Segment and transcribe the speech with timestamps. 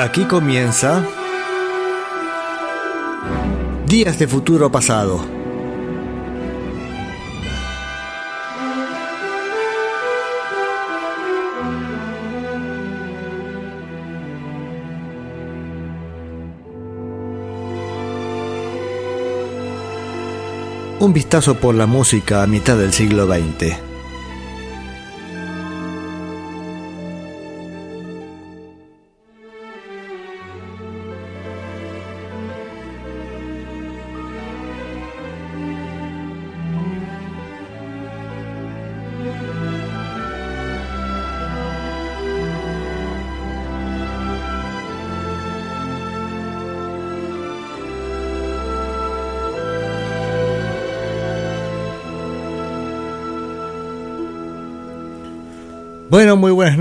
[0.00, 1.04] Aquí comienza
[3.86, 5.20] Días de Futuro Pasado.
[20.98, 23.89] Un vistazo por la música a mitad del siglo XX.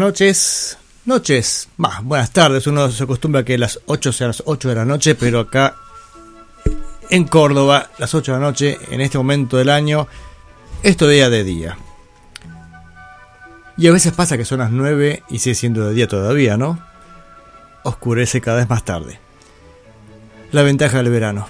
[0.10, 0.76] Noches.
[1.06, 2.66] Noches, más, buenas tardes.
[2.66, 5.76] Uno se acostumbra a que las 8 sean las 8 de la noche, pero acá
[7.12, 10.08] en Córdoba, las 8 de la noche, en este momento del año,
[10.82, 11.78] esto día de día.
[13.78, 16.84] Y a veces pasa que son las 9 y sigue siendo de día todavía, ¿no?
[17.84, 19.20] Oscurece cada vez más tarde.
[20.52, 21.46] La ventaja del verano.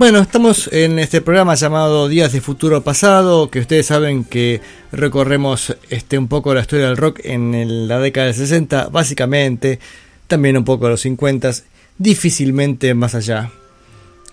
[0.00, 5.76] Bueno, estamos en este programa llamado Días de Futuro Pasado, que ustedes saben que recorremos
[5.90, 9.78] este, un poco la historia del rock en la década del 60, básicamente,
[10.26, 11.50] también un poco los 50,
[11.98, 13.50] difícilmente más allá.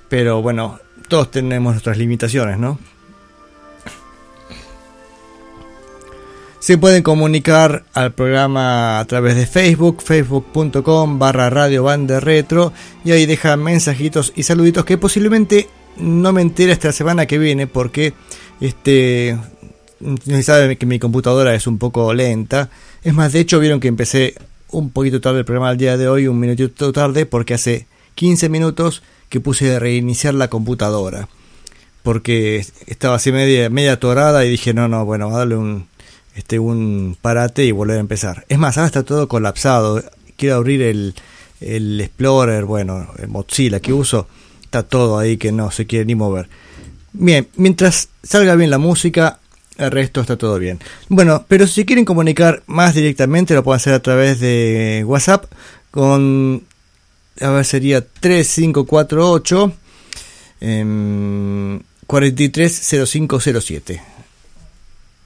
[0.08, 2.80] Pero bueno, todos tenemos nuestras limitaciones, ¿no?
[6.68, 12.74] Se pueden comunicar al programa a través de Facebook, facebook.com barra radio banda retro
[13.06, 17.38] y ahí dejan mensajitos y saluditos que posiblemente no me entere hasta la semana que
[17.38, 18.12] viene porque
[18.60, 19.38] este
[20.44, 22.70] sabe que mi computadora es un poco lenta.
[23.02, 24.36] Es más, de hecho vieron que empecé
[24.70, 28.50] un poquito tarde el programa del día de hoy, un minutito tarde porque hace 15
[28.50, 31.30] minutos que puse de reiniciar la computadora
[32.04, 35.88] porque estaba así media, media atorada y dije no, no, bueno, a darle un
[36.38, 38.46] este, un parate y volver a empezar.
[38.48, 40.04] Es más, ahora está todo colapsado.
[40.38, 41.16] Quiero abrir el,
[41.60, 44.28] el Explorer, bueno, el Mozilla que uso,
[44.62, 46.48] está todo ahí que no se quiere ni mover.
[47.14, 49.40] Bien, mientras salga bien la música,
[49.78, 50.80] el resto está todo bien.
[51.10, 55.46] Bueno, pero si quieren comunicar más directamente, lo pueden hacer a través de WhatsApp
[55.90, 56.64] con,
[57.42, 59.74] a ver, sería 3548
[60.62, 64.02] eh, 430507.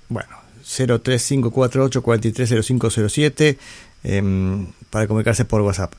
[0.07, 0.40] Bueno,
[0.77, 3.57] 03548
[4.03, 5.93] eh, para comunicarse por WhatsApp.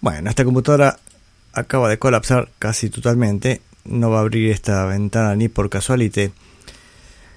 [0.00, 0.98] Bueno, esta computadora
[1.52, 3.62] acaba de colapsar casi totalmente.
[3.84, 6.30] No va a abrir esta ventana ni por casualidad.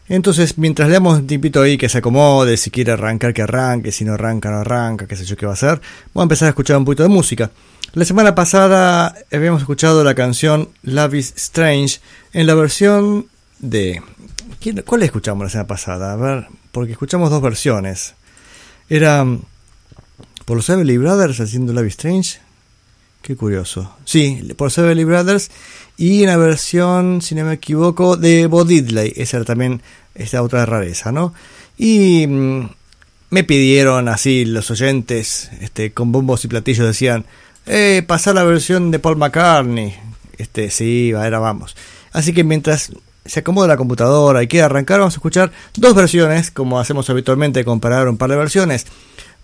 [0.09, 3.92] Entonces, mientras le damos un tiempito ahí que se acomode, si quiere arrancar, que arranque,
[3.92, 5.81] si no arranca, no arranca, qué sé yo qué va a hacer,
[6.14, 7.52] voy a empezar a escuchar un poquito de música.
[7.94, 12.00] La semana pasada habíamos escuchado la canción Love is Strange
[12.31, 13.28] en la versión
[13.59, 14.02] de...
[14.86, 16.14] ¿Cuál escuchamos la semana pasada?
[16.14, 18.16] A ver, porque escuchamos dos versiones.
[18.90, 19.42] Era mm,
[20.46, 22.40] por los Everly Brothers haciendo Love Strange.
[23.22, 23.96] Qué curioso.
[24.06, 25.52] Sí, por los Everly Brothers.
[25.98, 29.14] Y una versión, si no me equivoco, de Bo Diddley.
[29.16, 29.82] Esa era también
[30.16, 31.34] esta otra rareza, ¿no?
[31.78, 32.70] Y mm,
[33.30, 37.26] me pidieron así los oyentes, este, con bombos y platillos, decían,
[37.66, 39.96] eh, pasar la versión de Paul McCartney.
[40.38, 41.76] Este, sí, era vamos.
[42.14, 42.92] Así que mientras
[43.28, 47.64] se acomoda la computadora y quiere arrancar, vamos a escuchar dos versiones, como hacemos habitualmente,
[47.66, 48.86] comparar un par de versiones.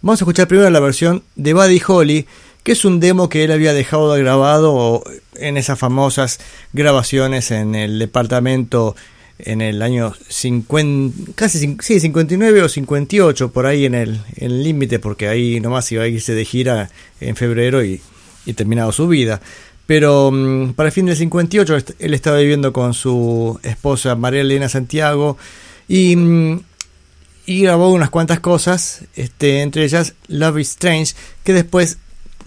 [0.02, 2.28] Vamos a escuchar primero la versión de Buddy Holly,
[2.64, 5.04] que es un demo que él había dejado grabado
[5.36, 6.40] en esas famosas
[6.74, 8.96] grabaciones en el departamento
[9.40, 15.28] en el año 50, casi sí, 59 o 58, por ahí en el límite, porque
[15.28, 18.00] ahí nomás iba a irse de gira en febrero y,
[18.46, 19.42] y terminado su vida.
[19.86, 24.70] Pero mm, para el fin del 58 él estaba viviendo con su esposa María Elena
[24.70, 25.38] Santiago
[25.88, 26.62] y, mm,
[27.46, 31.98] grabó unas cuantas cosas, este, entre ellas Love is Strange, que después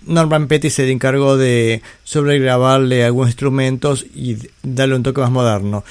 [0.06, 5.84] Norman Petty se encargó de sobregrabarle algunos instrumentos y darle un toque más moderno.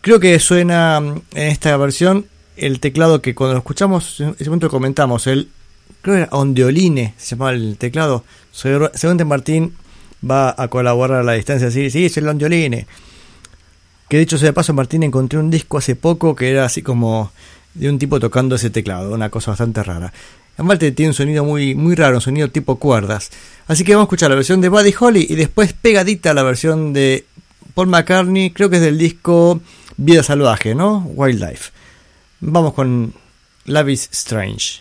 [0.00, 4.46] Creo que suena mm, en esta versión el teclado que cuando lo escuchamos, en ese
[4.46, 5.48] momento comentamos, el
[6.02, 8.24] creo que era Ondeoline, se llamaba el teclado.
[8.52, 9.74] Según Martín
[10.28, 11.70] va a colaborar a la distancia.
[11.70, 12.84] Sí, sí, es el Longiolini.
[14.08, 17.30] Que dicho sea de paso, Martín encontré un disco hace poco que era así como
[17.74, 20.12] de un tipo tocando ese teclado, una cosa bastante rara.
[20.56, 23.30] Aparte tiene un sonido muy, muy raro, un sonido tipo cuerdas.
[23.68, 26.92] Así que vamos a escuchar la versión de Buddy Holly y después pegadita la versión
[26.92, 27.26] de
[27.74, 29.60] Paul McCartney, creo que es del disco
[29.96, 31.04] Vida Salvaje, ¿no?
[31.14, 31.70] Wildlife.
[32.40, 33.12] Vamos con
[33.66, 34.80] Love is Strange.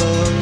[0.00, 0.37] Oh.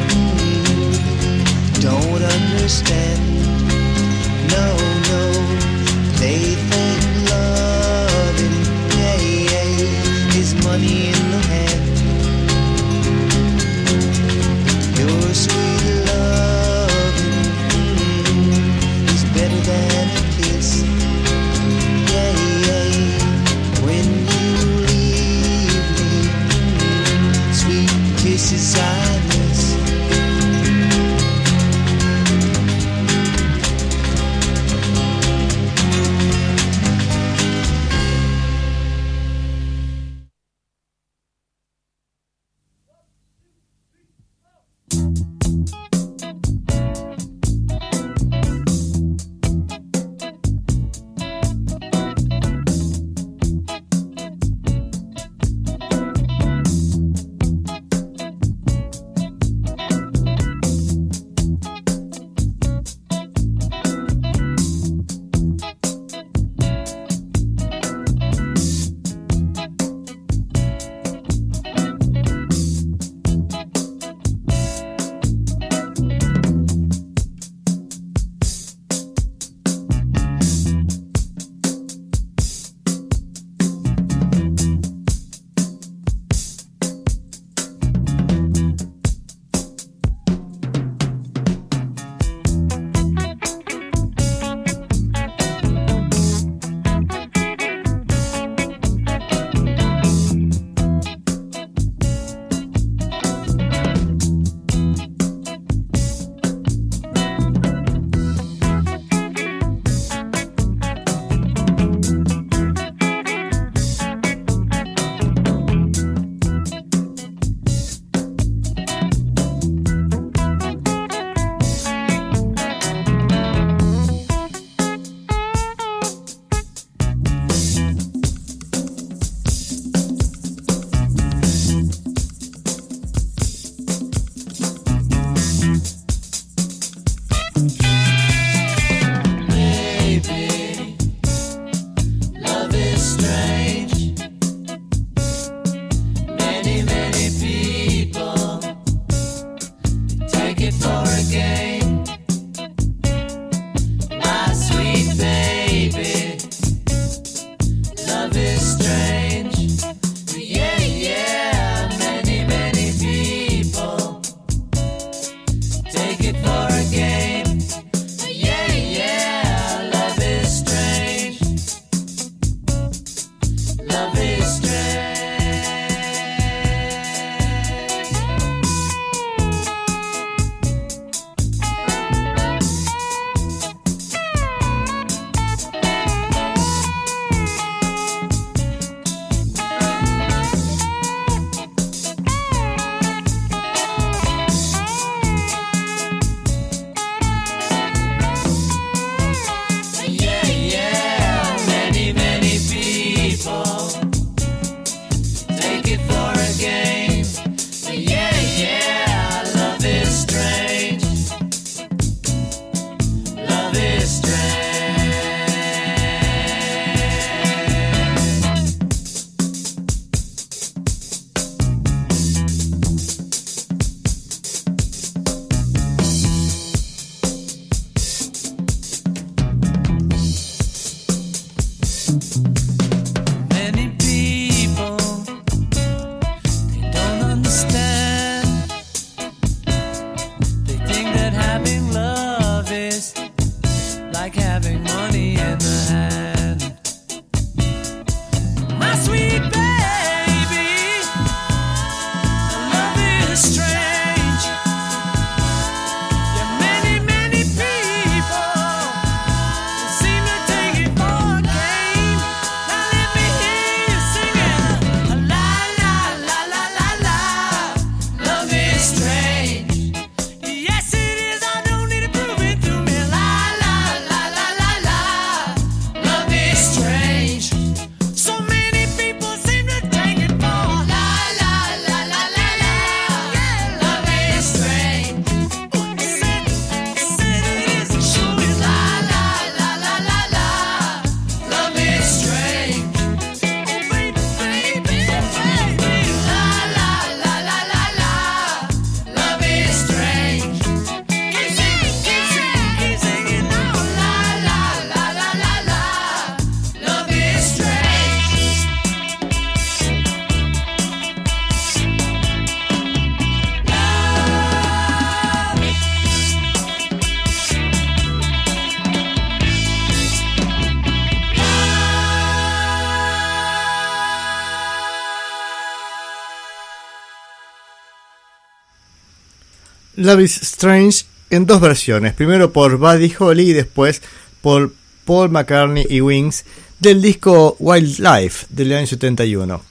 [330.07, 334.01] Love is Strange en dos versiones, primero por Buddy Holly y después
[334.39, 334.73] por
[335.03, 336.45] Paul McCartney y Wings
[336.79, 339.61] del disco Wildlife del año 71.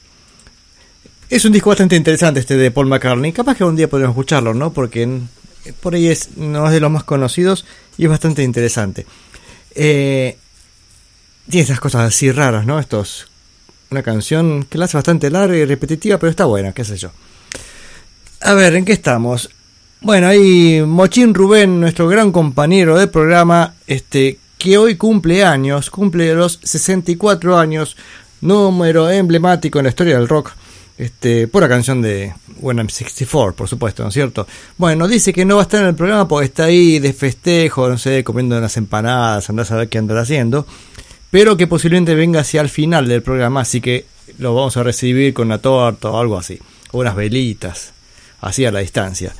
[1.30, 4.52] Es un disco bastante interesante este de Paul McCartney, capaz que un día podemos escucharlo,
[4.52, 4.74] ¿no?
[4.74, 5.22] Porque
[5.80, 7.64] por ahí es, no es de los más conocidos
[7.96, 9.06] y es bastante interesante.
[9.74, 10.36] Eh,
[11.48, 12.78] tiene esas cosas así raras, ¿no?
[12.78, 13.28] Estos,
[13.90, 17.10] una canción que la hace bastante larga y repetitiva, pero está buena, qué sé yo.
[18.42, 19.48] A ver, ¿en qué estamos?
[20.06, 26.32] Bueno, ahí Mochín Rubén, nuestro gran compañero del programa, este, que hoy cumple años, cumple
[26.32, 27.96] los 64 años,
[28.40, 30.52] número emblemático en la historia del rock,
[30.96, 34.46] este, pura canción de When I'm 64, por supuesto, ¿no es cierto?
[34.78, 37.88] Bueno, dice que no va a estar en el programa porque está ahí de festejo,
[37.88, 40.68] no sé, comiendo unas empanadas, andás a ver qué andará haciendo,
[41.32, 44.06] pero que posiblemente venga hacia el final del programa, así que
[44.38, 46.60] lo vamos a recibir con una torta o algo así,
[46.92, 47.92] o unas velitas,
[48.40, 49.34] así a la distancia.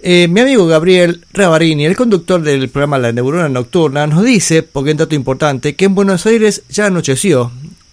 [0.00, 4.90] Eh, mi amigo Gabriel Ravarini, el conductor del programa La Neurona Nocturna, nos dice, porque
[4.90, 7.50] es un dato importante, que en Buenos Aires ya anocheció.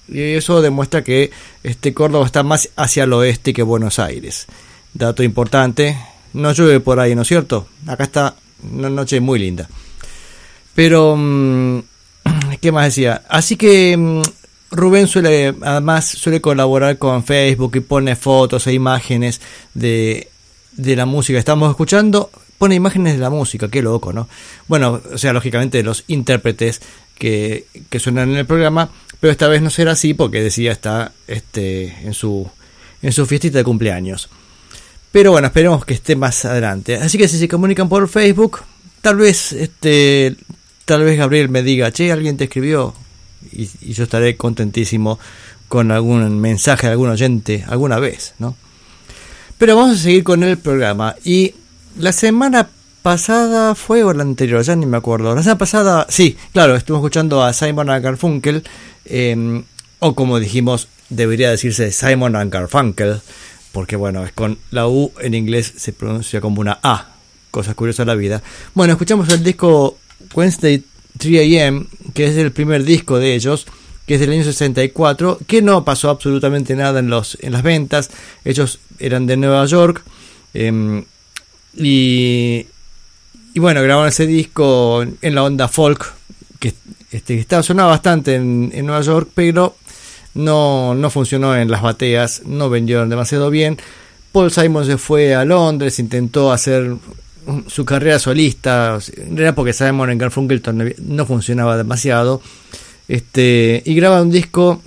[0.07, 1.31] Y eso demuestra que
[1.63, 4.45] este Córdoba está más hacia el oeste que Buenos Aires.
[4.93, 5.97] Dato importante,
[6.33, 7.67] no llueve por ahí, ¿no es cierto?
[7.87, 8.35] Acá está
[8.71, 9.67] una noche muy linda.
[10.75, 11.79] Pero, mm,
[12.61, 13.23] ¿qué más decía?
[13.29, 14.21] Así que mm,
[14.71, 19.41] Rubén suele, además, suele colaborar con Facebook y pone fotos e imágenes
[19.73, 20.29] de
[20.77, 24.27] de la música estamos escuchando, pone imágenes de la música, qué loco, ¿no?
[24.67, 26.81] Bueno, o sea, lógicamente de los intérpretes
[27.17, 28.89] que, que suenan en el programa,
[29.19, 32.49] pero esta vez no será así porque decía está este, en, su,
[33.01, 34.29] en su fiestita de cumpleaños.
[35.11, 36.97] Pero bueno, esperemos que esté más adelante.
[36.97, 38.61] Así que si se comunican por Facebook,
[39.01, 40.35] tal vez este
[40.83, 42.93] tal vez Gabriel me diga, che, alguien te escribió
[43.51, 45.17] y, y yo estaré contentísimo
[45.67, 48.55] con algún mensaje de algún oyente alguna vez, ¿no?
[49.57, 51.15] Pero vamos a seguir con el programa.
[51.23, 51.53] Y
[51.97, 52.69] la semana
[53.01, 55.33] pasada fue o la anterior, ya ni me acuerdo.
[55.33, 58.63] La semana pasada, sí, claro, estuve escuchando a Simon Garfunkel.
[59.05, 59.63] Em,
[59.99, 63.21] o como dijimos, debería decirse Simon and Garfunkel,
[63.71, 67.09] porque bueno, es con la U en inglés se pronuncia como una A,
[67.51, 68.41] cosas curiosas de la vida.
[68.73, 69.97] Bueno, escuchamos el disco
[70.33, 70.83] Wednesday
[71.17, 73.65] 3 AM, que es el primer disco de ellos,
[74.05, 78.11] que es del año 64, que no pasó absolutamente nada en, los, en las ventas.
[78.43, 80.03] Ellos eran de Nueva York.
[80.53, 81.03] Em,
[81.75, 82.67] y,
[83.53, 86.13] y, bueno, grabaron ese disco en la onda folk,
[86.59, 86.73] que
[87.11, 89.75] este, estaba sonaba bastante en, Nueva York, pero
[90.33, 93.77] no, no funcionó en las bateas, no vendieron demasiado bien.
[94.31, 96.95] Paul Simon se fue a Londres, intentó hacer
[97.67, 98.99] su carrera solista,
[99.35, 100.61] era porque Simon en Garfunkel
[101.05, 102.41] no funcionaba demasiado.
[103.07, 104.81] Este, y graba un disco,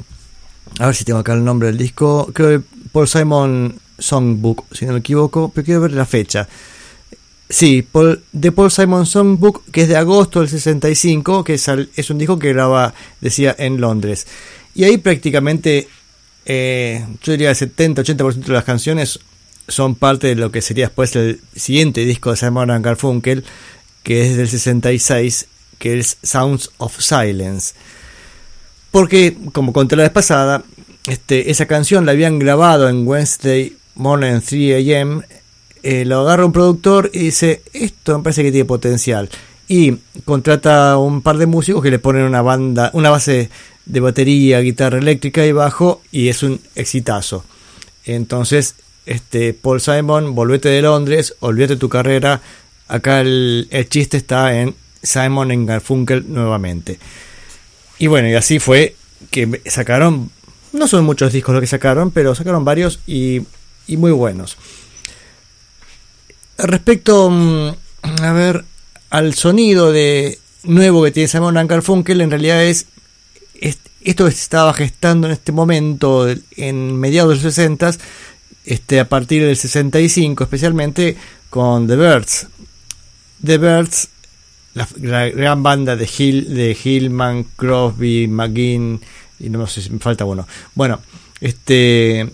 [0.79, 4.87] a ver si tengo acá el nombre del disco, creo que Paul Simon Songbook, si
[4.87, 6.49] no me equivoco, pero quiero ver la fecha.
[7.51, 7.87] Sí,
[8.33, 12.39] de Paul Simon Songbook, que es de agosto del 65, que es, es un disco
[12.39, 14.27] que graba, decía, en Londres.
[14.75, 15.89] Y ahí prácticamente,
[16.45, 19.21] eh, yo diría el 70-80% de las canciones
[19.69, 23.45] son parte de lo que sería después el siguiente disco de Simon Garfunkel,
[24.03, 25.47] que es del 66,
[25.79, 27.75] que es Sounds of Silence.
[28.91, 30.63] Porque, como conté la vez pasada,
[31.07, 35.23] este, esa canción la habían grabado en Wednesday Morning 3 AM.
[35.83, 39.29] Eh, lo agarra un productor y dice: Esto me parece que tiene potencial.
[39.69, 43.51] Y contrata un par de músicos que le ponen una banda, una base
[43.85, 47.45] de batería, guitarra eléctrica y bajo, y es un exitazo.
[48.05, 52.41] Entonces, este, Paul Simon, volvete de Londres, olvídate tu carrera.
[52.89, 56.99] Acá el, el chiste está en Simon en Garfunkel nuevamente.
[57.99, 58.97] Y bueno, y así fue
[59.31, 60.31] que sacaron,
[60.73, 63.43] no son muchos discos los que sacaron, pero sacaron varios y,
[63.87, 64.57] y muy buenos.
[66.59, 67.71] Respecto, mm,
[68.23, 68.65] a ver,
[69.11, 72.87] al sonido de nuevo que tiene Simon Garfunkel, en realidad es,
[73.61, 77.95] esto que se estaba gestando en este momento, en mediados de los 60,
[78.65, 81.17] este, a partir del 65, especialmente
[81.51, 82.47] con The Birds.
[83.45, 84.09] The Birds
[84.75, 89.01] la, gran banda de Hill, de Hillman, Crosby, McGinn
[89.41, 90.47] y no sé si me falta uno.
[90.75, 91.01] Bueno,
[91.41, 92.29] este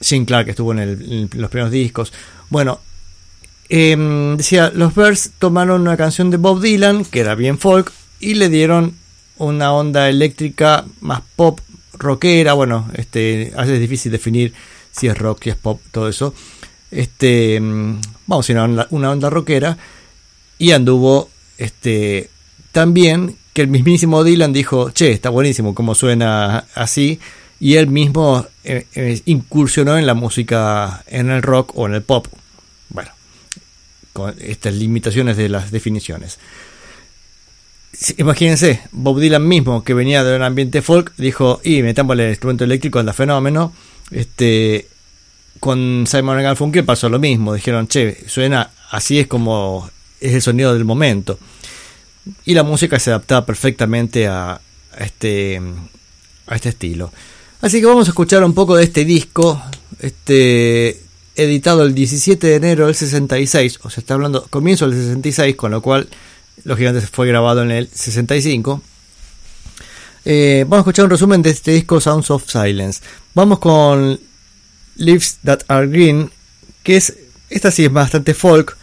[0.00, 2.12] Sin Clark estuvo en, los primeros discos.
[2.50, 2.80] Bueno,
[3.68, 8.34] em, decía, los Birds tomaron una canción de Bob Dylan, que era bien folk, y
[8.34, 8.94] le dieron
[9.38, 11.60] una onda eléctrica más pop,
[11.94, 12.52] rockera.
[12.54, 14.52] Bueno, este, a es difícil definir
[14.92, 16.34] si es rock, si es pop, todo eso.
[16.90, 19.76] Este, em, vamos a una, una onda rockera.
[20.58, 22.30] Y anduvo este,
[22.72, 27.18] también que el mismísimo Dylan dijo, che, está buenísimo como suena así,
[27.58, 32.02] y él mismo eh, eh, incursionó en la música, en el rock o en el
[32.02, 32.26] pop.
[32.90, 33.10] Bueno,
[34.12, 36.38] con estas limitaciones de las definiciones.
[38.18, 42.64] Imagínense, Bob Dylan mismo, que venía de un ambiente folk, dijo, y metamos el instrumento
[42.64, 43.72] eléctrico en la fenómeno.
[44.10, 44.86] Este,
[45.60, 49.88] con Simon Garfunkel pasó lo mismo, dijeron, che, suena, así es como
[50.20, 51.38] es el sonido del momento.
[52.44, 54.60] Y la música se adaptaba perfectamente a,
[54.98, 55.60] este,
[56.46, 57.12] a este estilo.
[57.60, 59.62] Así que vamos a escuchar un poco de este disco,
[60.00, 61.00] este
[61.36, 65.70] editado el 17 de enero del 66, o sea, está hablando comienzo del 66, con
[65.70, 66.08] lo cual
[66.64, 68.82] lógicamente fue grabado en el 65.
[70.24, 73.00] Eh, vamos a escuchar un resumen de este disco Sounds of Silence.
[73.34, 74.18] Vamos con
[74.96, 76.30] Leaves That Are Green,
[76.82, 77.16] que es,
[77.48, 78.76] esta sí es bastante folk,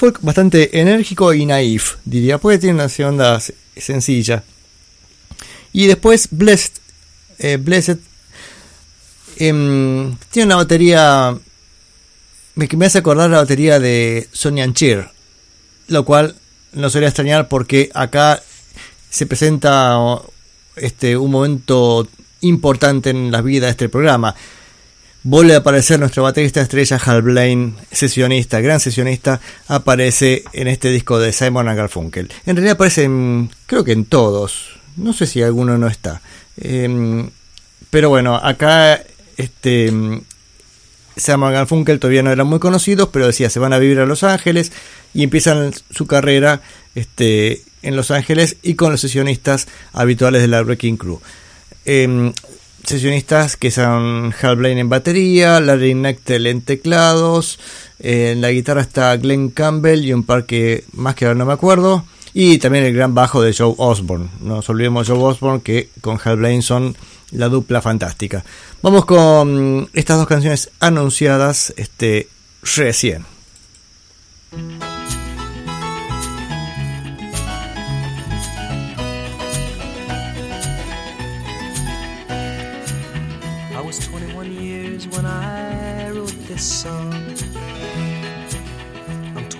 [0.00, 3.38] fue bastante enérgico y naif, diría, porque tiene una onda
[3.76, 4.42] sencilla.
[5.74, 6.72] Y después Blessed,
[7.38, 7.98] eh, Blessed
[9.36, 11.38] em, tiene una batería
[12.54, 15.10] me, me hace acordar la batería de Sonny Cheer,
[15.88, 16.34] lo cual
[16.72, 18.42] no sería extrañar porque acá
[19.10, 19.98] se presenta
[20.76, 22.08] este, un momento
[22.40, 24.34] importante en la vida de este programa.
[25.22, 31.18] Vuelve a aparecer nuestro baterista estrella Hal Blaine, sesionista, gran sesionista, aparece en este disco
[31.18, 32.30] de Simon Garfunkel.
[32.46, 33.08] En realidad aparece,
[33.66, 36.22] creo que en todos, no sé si alguno no está.
[36.56, 37.28] Em,
[37.90, 39.02] pero bueno, acá
[39.36, 39.92] este
[41.16, 44.22] Simon Garfunkel todavía no eran muy conocidos, pero decía, se van a vivir a Los
[44.22, 44.72] Ángeles
[45.12, 46.62] y empiezan su carrera
[46.94, 51.20] este, en Los Ángeles y con los sesionistas habituales de la Wrecking Crew.
[51.84, 52.32] Em,
[52.90, 57.58] sesionistas que son Hal Blaine en batería, Larry Nectel en teclados,
[57.98, 61.52] en la guitarra está Glenn Campbell y un par que más que ahora no me
[61.52, 64.28] acuerdo, y también el gran bajo de Joe Osborne.
[64.40, 66.96] No nos olvidemos de Joe Osborne que con Hal Blaine son
[67.30, 68.44] la dupla fantástica.
[68.82, 72.28] Vamos con estas dos canciones anunciadas este
[72.76, 73.24] recién.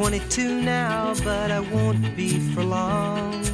[0.01, 3.45] 22 now, but I won't be for long.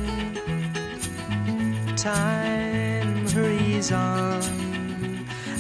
[1.97, 4.41] Time hurries on,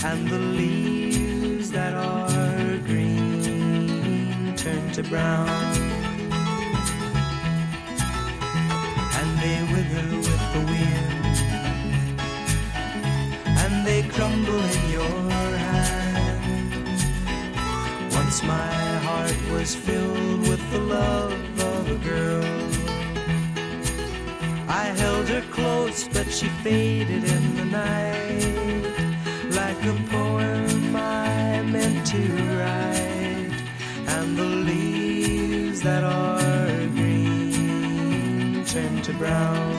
[0.05, 5.49] and the leaves that are green turn to brown.
[9.18, 11.37] And they wither with the wind
[13.62, 15.31] and they crumble in your
[15.66, 17.03] hand.
[18.12, 22.44] Once my heart was filled with the love of a girl.
[24.83, 28.85] I held her close, but she faded in the night
[29.61, 32.22] like a poem I meant to
[32.59, 33.55] write.
[34.14, 39.75] And the leaves that are green turn to brown.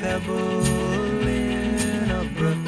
[0.00, 0.66] Pebble
[1.26, 2.58] in a brook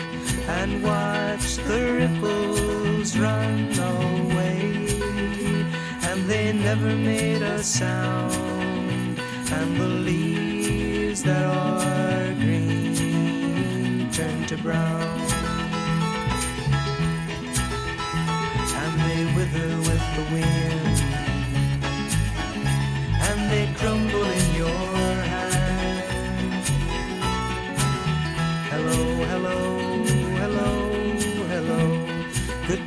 [0.49, 4.61] and watch the ripples run away,
[6.09, 9.19] and they never made a sound,
[9.53, 15.21] and the leaves that are green turn to brown.
[18.83, 20.80] And they wither with the wind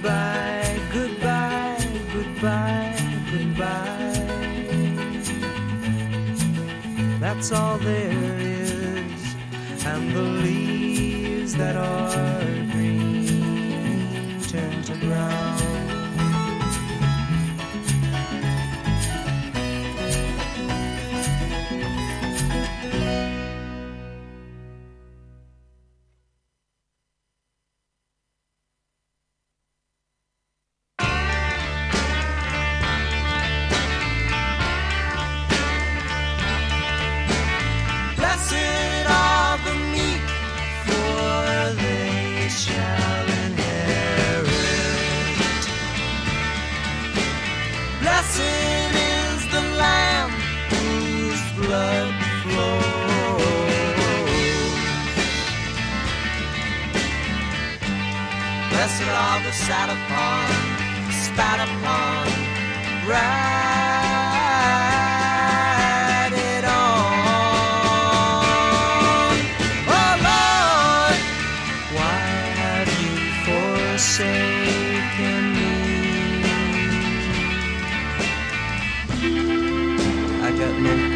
[0.04, 2.94] Goodbye, goodbye, goodbye,
[3.32, 4.28] goodbye.
[7.22, 9.36] That's all there is,
[9.86, 12.33] and the leaves that are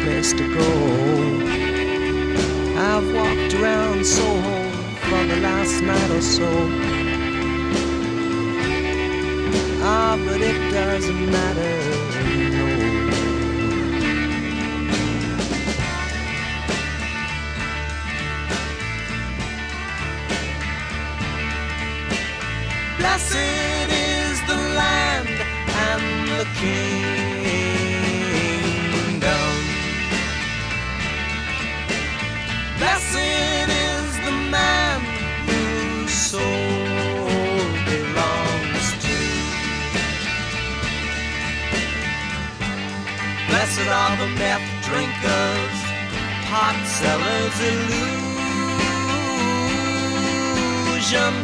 [0.08, 0.70] place to go.
[2.90, 4.58] I've walked around Soho
[5.06, 6.50] for the last night or so.
[9.82, 11.76] Ah, but it doesn't matter.
[22.98, 25.38] Blessed is the land
[25.86, 26.04] and
[26.38, 27.17] the kingdom.
[43.78, 45.78] Blessed are the meth drinkers,
[46.50, 48.10] pot sellers, illusion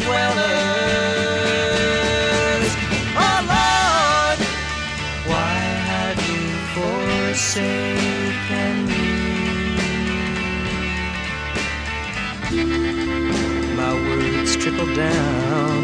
[0.00, 0.42] dwellers.
[3.16, 4.38] Oh Lord,
[5.30, 5.58] why
[5.90, 6.42] have you
[6.74, 9.06] forsaken me?
[13.76, 15.82] My words trickle down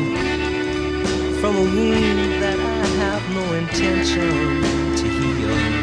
[1.41, 2.61] from a wound that I
[3.05, 4.63] have no intention
[4.97, 5.80] to heal.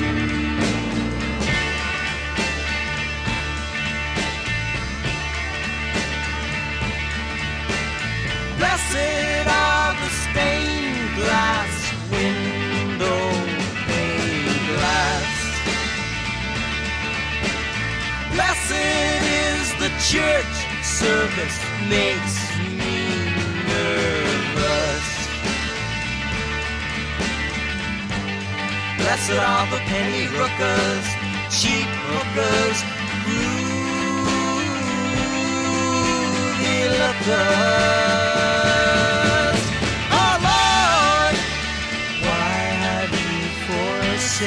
[8.89, 11.73] Blessed are the stained glass
[12.09, 13.21] window
[13.85, 15.31] pane glass.
[18.31, 22.35] Blessed is the church service makes
[22.79, 22.95] me
[23.67, 25.07] nervous.
[28.99, 31.07] Blessed are the penny rookers,
[31.51, 32.79] cheap hookers,
[33.25, 33.67] groovy
[37.01, 38.26] lookers.
[44.39, 44.43] Ah,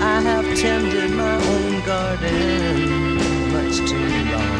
[0.00, 3.18] I, have tended my own garden
[3.52, 4.56] much too long.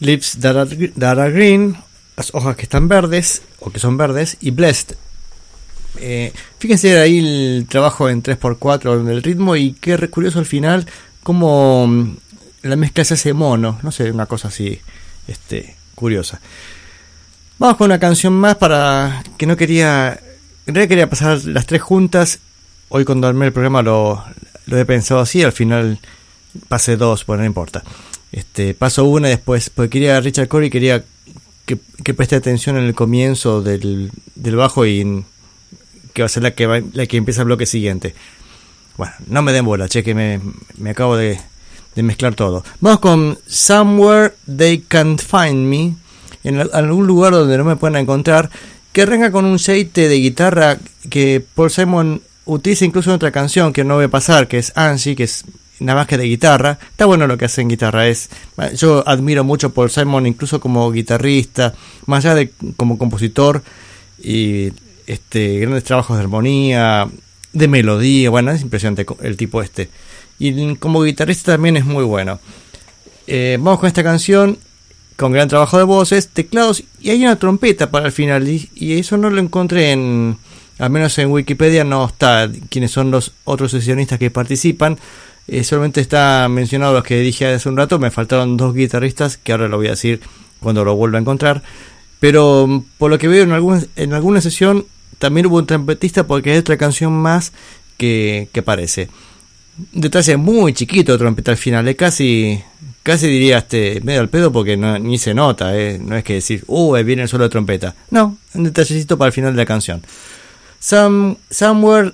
[0.00, 1.78] Lips that are, that are green,
[2.18, 4.96] las hojas que están verdes, o que son verdes, y blessed.
[5.98, 10.86] Eh, fíjense ahí el trabajo en 3x4 del ritmo y qué curioso al final,
[11.22, 12.16] como mm,
[12.62, 14.80] la mezcla se hace mono, no sé, una cosa así,
[15.26, 16.40] este, curiosa.
[17.58, 20.18] Vamos con una canción más para que no quería,
[20.66, 22.40] en realidad quería pasar las tres juntas.
[22.88, 24.24] Hoy cuando armé el programa lo,
[24.66, 25.98] lo he pensado así, al final
[26.68, 27.82] pasé dos, bueno, no importa.
[28.32, 31.04] Este, paso una y después, porque quería Richard Corey, quería
[32.04, 35.24] que, preste atención en el comienzo del, del bajo y
[36.12, 38.14] que va a ser la que, va- la que empieza el bloque siguiente.
[38.96, 40.40] Bueno, no me den bola, che, que me,
[40.76, 41.38] me acabo de,
[41.94, 42.64] de mezclar todo.
[42.80, 45.94] Vamos con Somewhere They Can't Find Me,
[46.44, 48.50] en al- algún lugar donde no me puedan encontrar,
[48.92, 53.72] que arranca con un aceite de guitarra que Paul Simon utiliza incluso en otra canción
[53.72, 55.44] que no a pasar, que es Angie, que es
[55.82, 56.78] nada más que de guitarra.
[56.90, 58.08] Está bueno lo que hace en guitarra.
[58.08, 58.30] Es,
[58.76, 61.74] yo admiro mucho Paul Simon, incluso como guitarrista,
[62.06, 63.62] más allá de como compositor
[64.22, 64.72] y
[65.06, 67.08] este grandes trabajos de armonía,
[67.52, 68.30] de melodía.
[68.30, 69.88] Bueno, es impresionante el tipo este.
[70.38, 72.40] Y como guitarrista también es muy bueno.
[73.26, 74.58] Eh, vamos con esta canción
[75.16, 78.98] con gran trabajo de voces, teclados y hay una trompeta para el final y, y
[78.98, 80.36] eso no lo encontré en
[80.78, 84.98] al menos en Wikipedia no está quiénes son los otros sesionistas que participan
[85.48, 89.52] eh, solamente está mencionado los que dije hace un rato me faltaron dos guitarristas que
[89.52, 90.20] ahora lo voy a decir
[90.60, 91.62] cuando lo vuelva a encontrar
[92.20, 94.86] pero mm, por lo que veo en alguna, en alguna sesión
[95.18, 97.52] también hubo un trompetista porque hay otra canción más
[97.96, 99.08] que, que aparece
[99.92, 102.62] detalle muy chiquito de trompeta al final, es casi,
[103.02, 105.98] casi diría este medio al pedo porque ni se nota, eh.
[105.98, 107.94] no es que decir, uh, viene el solo de trompeta.
[108.10, 110.02] No, un detallecito para el final de la canción.
[110.78, 112.12] Some, somewhere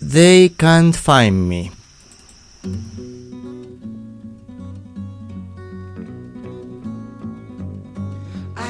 [0.00, 1.72] they can't find me.
[2.64, 2.66] I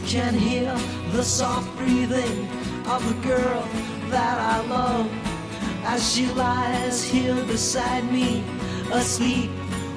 [0.04, 0.74] can hear
[1.12, 2.48] the soft breathing
[2.88, 3.68] of the girl
[4.10, 5.08] that I love
[5.84, 8.42] as she lies here beside me,
[8.92, 9.52] asleep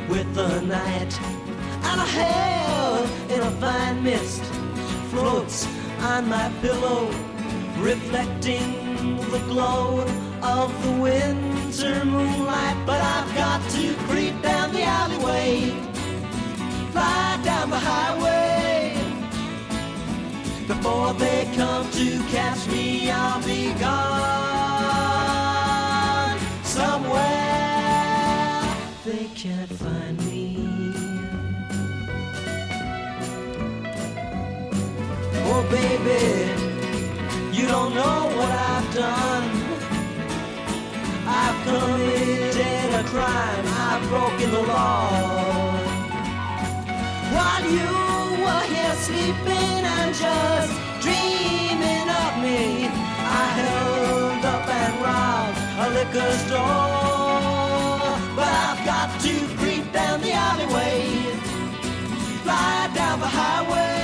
[0.08, 1.20] with the night.
[1.82, 3.02] And her hair
[3.36, 4.44] in a fine mist
[5.10, 5.66] floats
[6.02, 7.10] on my pillow,
[7.80, 10.06] reflecting the glow
[10.42, 12.78] of the winter moonlight.
[12.86, 15.72] But I've got to creep down the alleyway,
[16.92, 18.96] fly down the highway.
[20.68, 23.98] Before they come to catch me, I'll be gone
[26.64, 27.38] somewhere.
[29.06, 30.58] They can't find me.
[35.50, 36.57] Oh, baby,
[37.58, 39.50] you don't know what I've done.
[41.26, 43.66] I've committed a crime.
[43.88, 45.10] I've broken the law.
[47.36, 47.94] While you
[48.46, 52.62] were here sleeping and just dreaming of me,
[53.42, 58.02] I held up and robbed a liquor store.
[58.38, 61.02] But I've got to creep down the alleyway,
[62.44, 63.97] fly down the highway.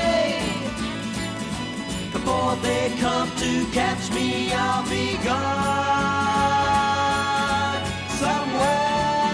[2.23, 5.43] Before they come to catch me, I'll be gone
[8.21, 9.27] somewhere.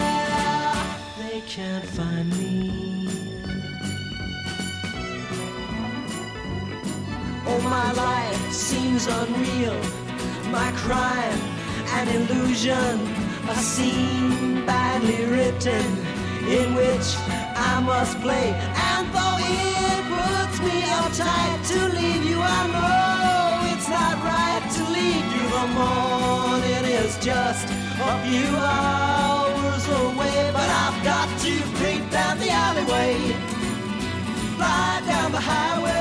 [1.19, 3.07] They can't find me.
[7.45, 9.79] Oh, my life seems unreal.
[10.49, 11.39] My crime,
[11.93, 13.07] an illusion,
[13.49, 15.85] a scene badly written
[16.47, 17.07] in which
[17.55, 18.53] I must play.
[18.91, 24.81] And though it puts me uptight to leave you, I know it's not right to
[24.97, 25.45] leave you.
[25.59, 32.49] The morning is just a few hours away, but I've got to creep down the
[32.49, 33.59] alleyway
[34.59, 35.99] fly down the highway.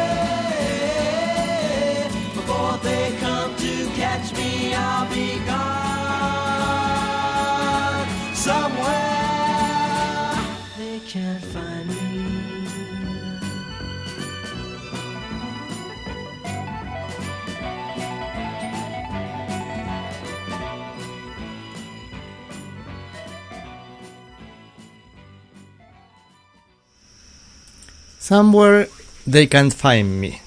[2.34, 5.87] Before they come to catch me, I'll be gone
[28.28, 28.88] Somewhere
[29.30, 30.40] They Can't Find Me.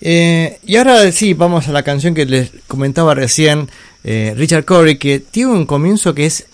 [0.00, 3.68] Eh, y ahora sí, vamos a la canción que les comentaba recién
[4.04, 6.46] eh, Richard Corey, que tiene un comienzo que es,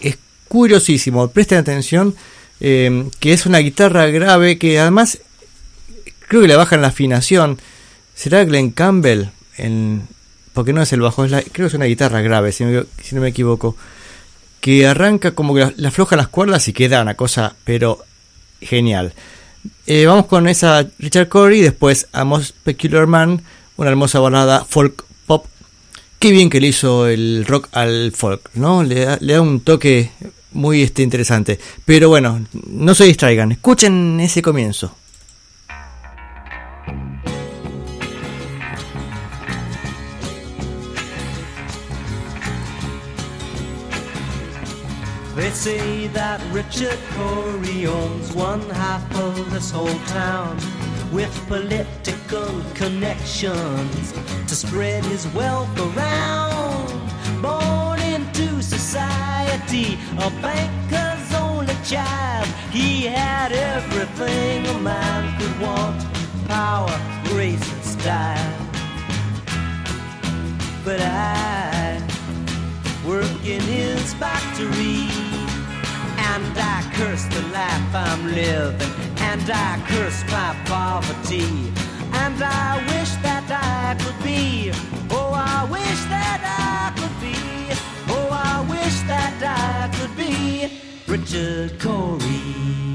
[0.00, 1.28] es curiosísimo.
[1.28, 2.14] Presten atención,
[2.60, 5.18] eh, que es una guitarra grave que además
[6.28, 7.58] creo que le bajan la afinación.
[8.14, 9.24] ¿Será Glenn Campbell?
[10.52, 12.84] Porque no es el bajo, es la, creo que es una guitarra grave, si, me-
[13.02, 13.76] si no me equivoco.
[14.60, 18.04] Que arranca como que la- le afloja las cuerdas y queda una cosa, pero
[18.60, 19.12] genial.
[19.86, 23.42] Eh, vamos con esa Richard Corey, después a Most Peculiar Man,
[23.76, 25.46] una hermosa balada folk pop.
[26.18, 28.82] Qué bien que le hizo el rock al folk, ¿no?
[28.82, 30.10] Le da, le da un toque
[30.52, 31.58] muy este, interesante.
[31.84, 34.94] Pero bueno, no se distraigan, escuchen ese comienzo.
[45.34, 50.56] They say that Richard Corey owns one half of this whole town
[51.12, 54.12] with political connections
[54.46, 57.42] to spread his wealth around.
[57.42, 66.00] Born into society, a banker's only child, he had everything a man could want
[66.46, 68.56] power, grace, and style.
[70.84, 71.73] But I
[73.04, 75.08] work in his factory.
[76.32, 81.72] And I curse the life I'm living, and I curse my poverty.
[82.12, 84.72] And I wish that I could be,
[85.10, 87.36] oh, I wish that I could be,
[88.08, 92.93] oh, I wish that I could be Richard Corey.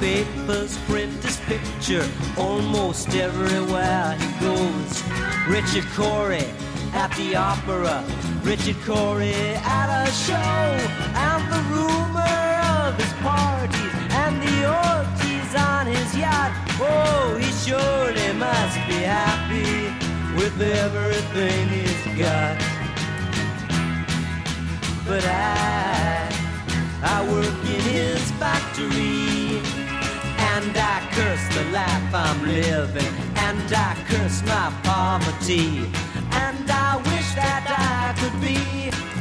[0.00, 2.06] Papers print his picture
[2.36, 5.02] almost everywhere he goes.
[5.48, 6.44] Richard Corey
[6.92, 8.04] at the opera,
[8.42, 15.86] Richard Corey at a show, and the rumor of his parties and the orgies on
[15.86, 16.52] his yacht.
[16.78, 19.88] Oh, he surely must be happy
[20.36, 22.58] with everything he's got.
[25.06, 26.28] But I,
[27.02, 29.25] I work in his factory.
[30.56, 33.12] And I curse the life I'm living.
[33.36, 35.84] And I curse my poverty.
[36.32, 38.56] And I wish that I could be.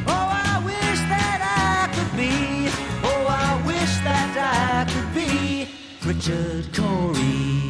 [0.08, 2.70] Oh, I wish that I could be.
[3.04, 5.68] Oh, I wish that I could be
[6.08, 7.66] Richard Corey.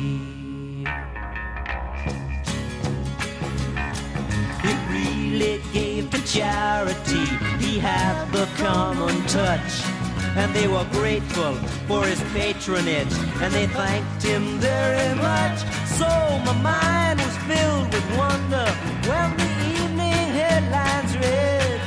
[4.62, 7.26] He really gave to charity.
[7.58, 10.05] He had the common touch.
[10.36, 11.54] And they were grateful
[11.88, 13.14] for his patronage.
[13.42, 15.60] And they thanked him very much.
[15.98, 16.08] So
[16.46, 18.68] my mind was filled with wonder
[19.08, 21.80] when the evening headlines read.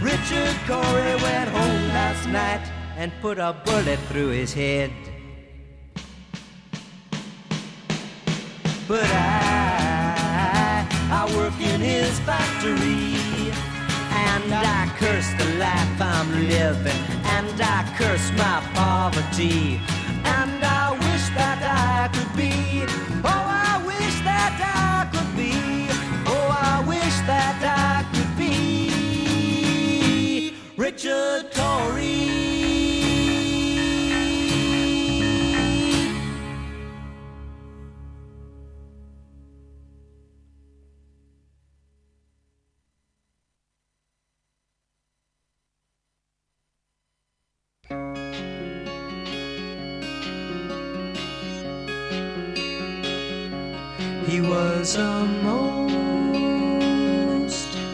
[0.00, 2.64] Richard Corey went home last night
[2.96, 4.92] and put a bullet through his head.
[8.86, 13.33] But I, I work in his factory.
[14.14, 17.02] And I curse the life I'm living.
[17.36, 19.80] And I curse my poverty.
[20.24, 22.52] And I wish that I could be.
[23.24, 25.52] Oh, I wish that I could be.
[26.26, 28.54] Oh, I wish that I could be.
[30.76, 32.43] Richard Torrey.
[54.26, 55.84] He was a most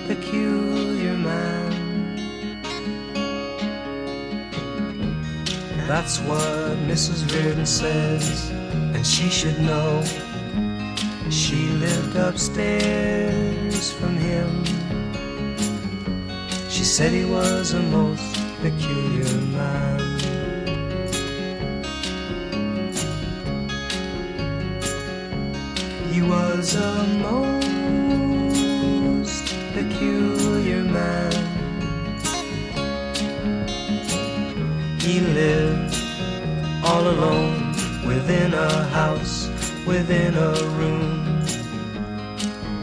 [0.07, 1.71] peculiar man.
[5.87, 7.31] That's what Mrs.
[7.35, 8.51] Reardon says,
[8.95, 10.03] and she should know.
[11.31, 14.65] She lived upstairs from him.
[16.71, 18.30] She said he was a most
[18.63, 20.01] peculiar man.
[26.13, 27.95] He was a most
[29.73, 31.33] peculiar man.
[35.01, 35.97] He lived
[36.85, 37.73] all alone
[38.07, 39.49] within a house,
[39.87, 41.41] within a room,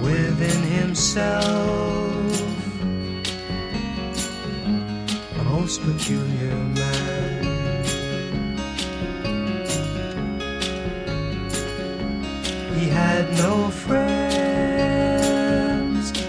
[0.01, 2.46] within himself.
[5.67, 7.43] Most peculiar man.
[12.79, 14.03] He had no friends,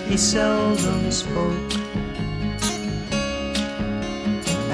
[0.09, 1.73] he seldom spoke.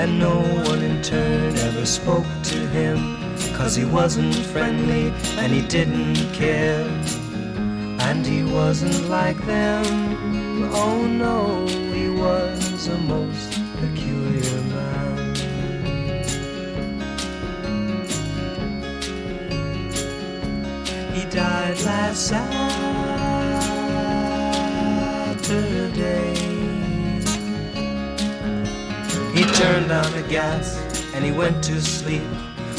[0.01, 0.41] And no
[0.71, 3.19] one in turn ever spoke to him,
[3.55, 6.89] cause he wasn't friendly and he didn't care.
[8.09, 9.85] And he wasn't like them,
[10.73, 13.54] oh no, he was a most
[21.35, 22.64] died last Saturday.
[29.35, 30.78] He turned down the gas
[31.12, 32.22] and he went to sleep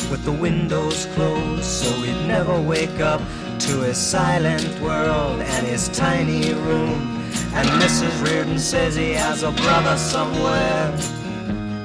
[0.10, 3.20] with the windows closed so he'd never wake up
[3.60, 7.22] to his silent world and his tiny room.
[7.54, 8.26] And Mrs.
[8.26, 10.92] Reardon says he has a brother somewhere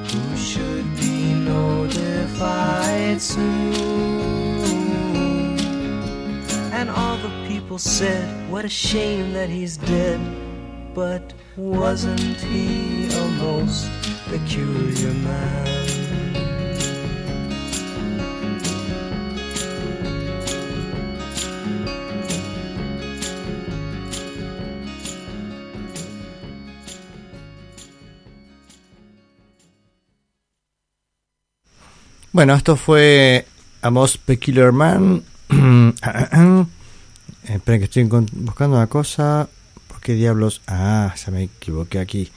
[0.06, 4.19] who should be notified soon.
[6.80, 10.18] And all the people said, What a shame that he's dead.
[10.94, 13.90] But wasn't he a most
[14.30, 15.90] peculiar man?
[32.32, 33.44] Bueno, esto fue
[33.82, 35.24] A Most Peculiar Man.
[37.44, 39.48] Esperen que estoy buscando una cosa.
[39.88, 40.62] ¿Por qué diablos?
[40.66, 42.30] Ah, ya me equivoqué aquí.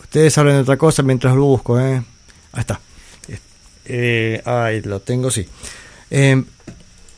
[0.00, 2.02] Ustedes hablan de otra cosa mientras lo busco, ¿eh?
[2.52, 2.80] Ahí está.
[3.86, 5.46] Eh, ahí lo tengo, sí.
[6.10, 6.42] Eh,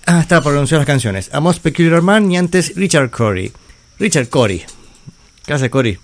[0.07, 1.31] ah, está por anunciar las canciones.
[1.33, 3.53] A Most Peculiar Man y antes Richard Corey.
[3.99, 4.64] Richard Corey.
[5.45, 5.99] ¿Qué hace Corey?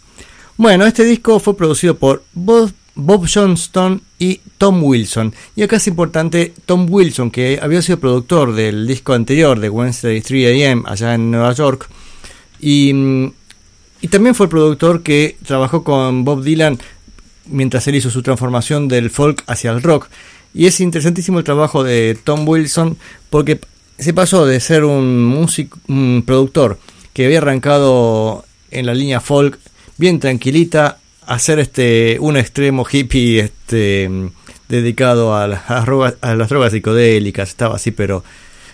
[0.57, 5.35] Bueno, este disco fue producido por Bob Bob Johnston y Tom Wilson.
[5.57, 10.21] Y acá es importante Tom Wilson, que había sido productor del disco anterior de Wednesday
[10.21, 11.89] 3 AM allá en Nueva York.
[12.61, 12.93] Y,
[14.01, 16.79] y también fue el productor que trabajó con Bob Dylan
[17.47, 20.09] mientras él hizo su transformación del folk hacia el rock.
[20.55, 22.99] Y es interesantísimo el trabajo de Tom Wilson
[23.31, 23.61] porque
[23.99, 26.79] se pasó de ser un músico, un productor
[27.13, 29.59] que había arrancado en la línea folk
[29.97, 34.11] bien tranquilita hacer este un extremo hippie este
[34.69, 38.25] dedicado a a las drogas psicodélicas estaba así pero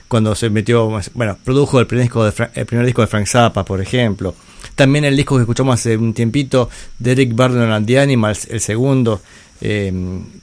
[0.08, 3.64] cuando se metió bueno produjo el primer disco de el primer disco de Frank Zappa
[3.64, 4.34] por ejemplo.
[4.74, 8.60] También el disco que escuchamos hace un tiempito de Eric Burdon and the Animals el
[8.60, 9.20] segundo
[9.60, 9.92] eh,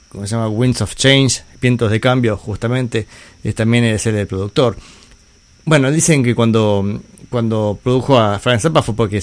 [0.08, 3.06] como se llama Winds of Change vientos de cambio justamente
[3.42, 4.76] es, también es el productor.
[5.64, 9.22] Bueno dicen que cuando cuando produjo a Frank Zappa fue porque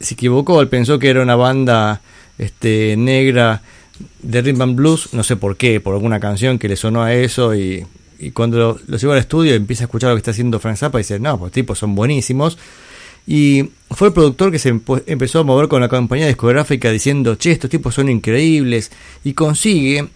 [0.00, 2.00] se equivocó, él pensó que era una banda
[2.38, 3.62] este, negra
[4.22, 7.14] de rhythm and blues, no sé por qué, por alguna canción que le sonó a
[7.14, 7.86] eso y,
[8.32, 11.02] cuando lo, lo al estudio empieza a escuchar lo que está haciendo Frank Zappa y
[11.02, 12.56] dice, no, pues tipos son buenísimos.
[13.26, 17.52] Y fue el productor que se empezó a mover con la compañía discográfica diciendo, che,
[17.52, 18.90] estos tipos son increíbles
[19.24, 20.08] y consigue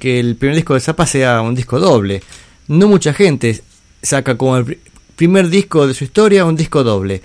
[0.00, 2.22] que el primer disco de Zappa sea un disco doble.
[2.66, 3.60] No mucha gente
[4.02, 4.78] saca como el
[5.16, 7.22] primer disco de su historia un disco doble.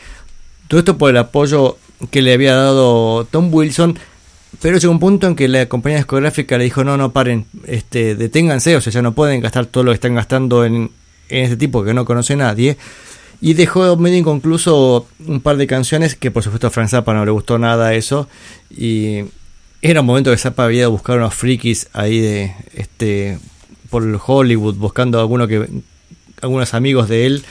[0.68, 1.78] Todo esto por el apoyo
[2.10, 3.98] que le había dado Tom Wilson,
[4.62, 8.16] pero llegó un punto en que la compañía discográfica le dijo, no, no, paren, este,
[8.16, 10.92] deténganse, o sea, ya no pueden gastar todo lo que están gastando en,
[11.30, 12.78] en este tipo que no conoce nadie.
[13.42, 17.26] Y dejó medio inconcluso un par de canciones que por supuesto a Frank Zappa no
[17.26, 18.30] le gustó nada eso.
[18.70, 19.26] Y
[19.82, 23.38] era un momento que Zappa había buscar unos frikis ahí de este
[23.90, 25.68] por Hollywood buscando alguno que
[26.42, 27.44] algunos amigos de él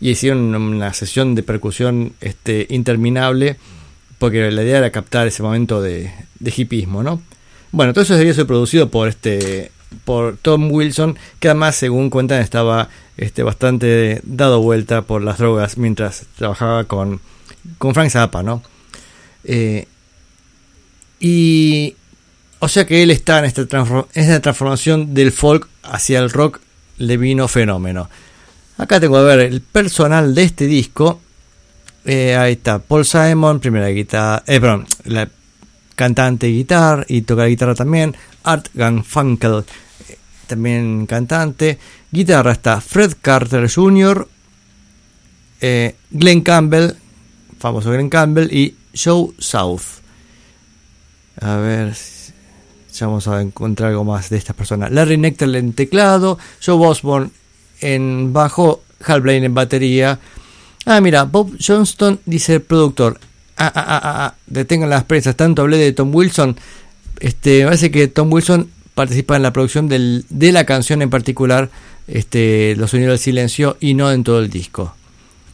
[0.00, 3.56] y hicieron una sesión de percusión este interminable
[4.18, 7.22] porque la idea era captar ese momento de, de hipismo, ¿no?
[7.70, 9.70] Bueno, todo eso debió ser producido por este
[10.04, 15.78] por Tom Wilson, que además, según cuentan, estaba este, bastante dado vuelta por las drogas
[15.78, 17.20] mientras trabajaba con,
[17.78, 18.62] con Frank Zappa, ¿no?
[19.44, 19.86] Eh,
[21.20, 21.96] y
[22.58, 26.60] o sea que él está en esta, esta transformación del folk hacia el rock,
[26.98, 28.10] le vino fenómeno.
[28.76, 31.20] Acá tengo a ver el personal de este disco
[32.08, 35.28] eh, ahí está, Paul Simon, primera guitarra, eh, perdón, la
[35.94, 38.68] cantante y guitarra, y toca la guitarra también, Art
[39.04, 39.64] Funkel,
[40.08, 41.78] eh, también cantante,
[42.10, 44.26] guitarra está Fred Carter Jr.,
[45.60, 46.92] eh, Glenn Campbell,
[47.58, 50.00] famoso Glenn Campbell, y Joe South.
[51.42, 51.94] A ver,
[52.90, 54.90] ya vamos a encontrar algo más de estas personas.
[54.92, 57.30] Larry Nectar en teclado, Joe Osborne
[57.82, 60.18] en bajo, Hal Blaine en batería,
[60.90, 63.20] Ah, mira, Bob Johnston dice el productor.
[63.58, 65.36] Ah, ah, ah, ah, ah, detengan las prensas.
[65.36, 66.56] Tanto hablé de Tom Wilson.
[67.20, 71.68] Este, parece que Tom Wilson participa en la producción de la canción en particular,
[72.06, 74.94] este, Los Sonidos del Silencio, y no en todo el disco.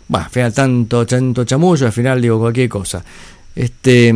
[0.06, 3.04] Bueno, al final tanto, tanto chamullo, al final digo cualquier cosa.
[3.56, 4.14] Este,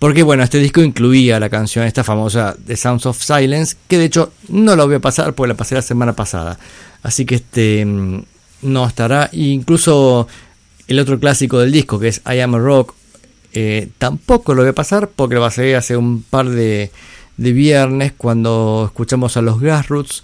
[0.00, 4.06] porque bueno, este disco incluía la canción esta famosa The Sounds of Silence, que de
[4.06, 6.58] hecho no la voy a pasar porque la pasé la semana pasada.
[7.04, 7.86] Así que este
[8.62, 9.28] no estará.
[9.32, 10.26] Incluso
[10.88, 12.94] el otro clásico del disco, que es I Am a Rock,
[13.52, 16.90] eh, tampoco lo voy a pasar porque lo pasé hace un par de,
[17.36, 20.22] de viernes cuando escuchamos a los Grassroots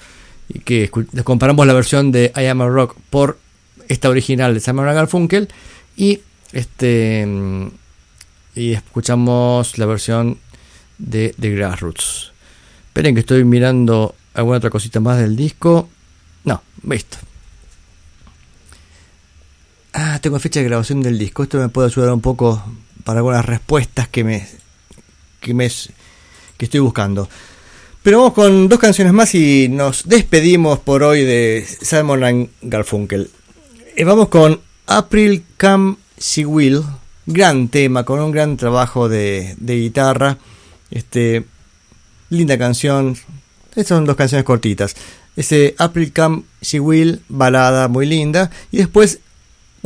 [0.48, 0.90] y que
[1.24, 3.38] comparamos la versión de I Am a Rock por
[3.88, 5.48] esta original de Simon Garfunkel
[5.96, 6.20] y
[6.52, 7.26] este
[8.54, 10.38] y escuchamos la versión
[10.98, 12.32] de The Grassroots.
[12.88, 15.88] Esperen que estoy mirando alguna otra cosita más del disco.
[16.44, 17.18] No, visto.
[20.00, 21.42] Ah, tengo fecha de grabación del disco.
[21.42, 22.62] Esto me puede ayudar un poco
[23.02, 24.46] para algunas respuestas que me
[25.40, 25.68] que me
[26.56, 27.28] que estoy buscando.
[28.04, 33.28] Pero vamos con dos canciones más y nos despedimos por hoy de Simon and Garfunkel.
[33.96, 36.84] Y eh, vamos con April Come She Will,
[37.26, 40.38] gran tema con un gran trabajo de, de guitarra.
[40.92, 41.44] Este
[42.30, 43.16] linda canción.
[43.70, 44.94] Estas son dos canciones cortitas.
[45.34, 48.52] Ese April Come She Will, balada muy linda.
[48.70, 49.18] Y después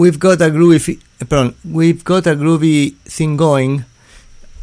[0.02, 0.98] We've Got a Groovy,
[1.28, 3.84] perdón, We've Got a Groovy Thing Going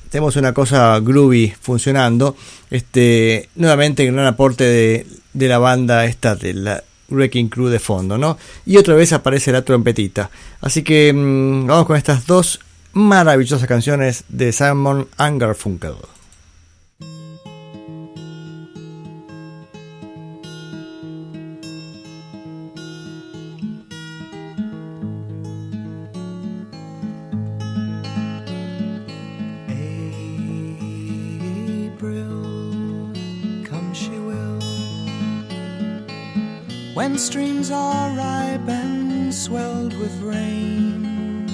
[0.10, 2.36] tenemos una cosa groovy funcionando.
[2.70, 8.18] Este, nuevamente gran aporte de, de la banda esta, de la Wrecking Crew de fondo,
[8.18, 8.38] ¿no?
[8.66, 10.30] Y otra vez aparece la trompetita.
[10.62, 12.60] Así que mm, vamos con estas dos
[12.94, 15.08] maravillosas canciones de Simon
[15.56, 15.94] Funkel.
[37.20, 41.46] Streams are ripe and swelled with rain.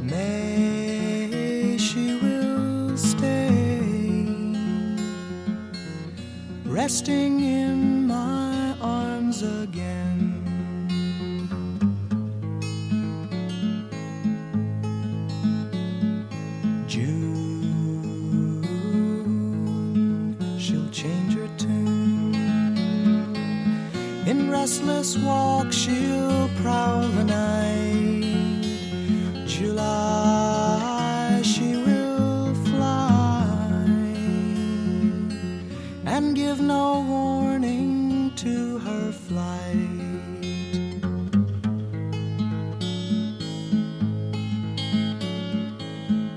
[0.00, 3.78] May she will stay,
[6.64, 10.03] resting in my arms again.
[24.64, 26.48] Restless walk, she'll
[27.22, 28.24] night.
[29.46, 33.46] July, she will fly
[36.06, 39.74] and give no warning to her flight.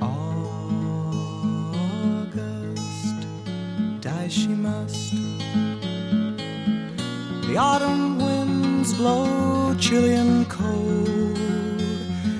[0.01, 0.81] August,
[4.01, 5.13] die she must.
[7.47, 8.06] The autumn
[8.97, 11.37] blow chilly and cold.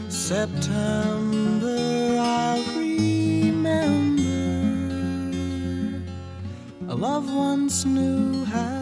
[0.09, 1.77] September,
[2.19, 4.23] I'll remember.
[6.89, 8.76] A love once knew has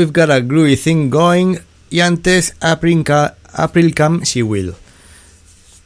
[0.00, 1.58] We've got a groovy thing going.
[1.90, 3.04] y antes April,
[3.94, 4.72] Come She Will.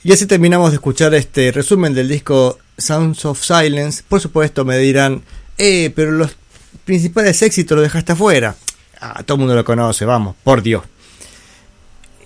[0.05, 4.05] Y así terminamos de escuchar este resumen del disco Sounds of Silence.
[4.07, 5.25] Por supuesto me dirán,
[5.59, 6.37] eh, pero los
[6.85, 8.55] principales éxitos los dejaste afuera.
[9.01, 10.85] Ah, todo el mundo lo conoce, vamos, por Dios.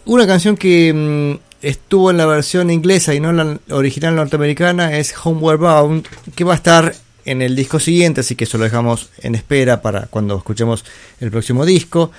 [0.04, 5.14] Una canción que mm, estuvo en la versión inglesa y no la original norteamericana es
[5.24, 6.94] Homeward Bound, que va a estar
[7.24, 10.84] en el disco siguiente, así que eso lo dejamos en espera para cuando escuchemos
[11.20, 12.10] el próximo disco.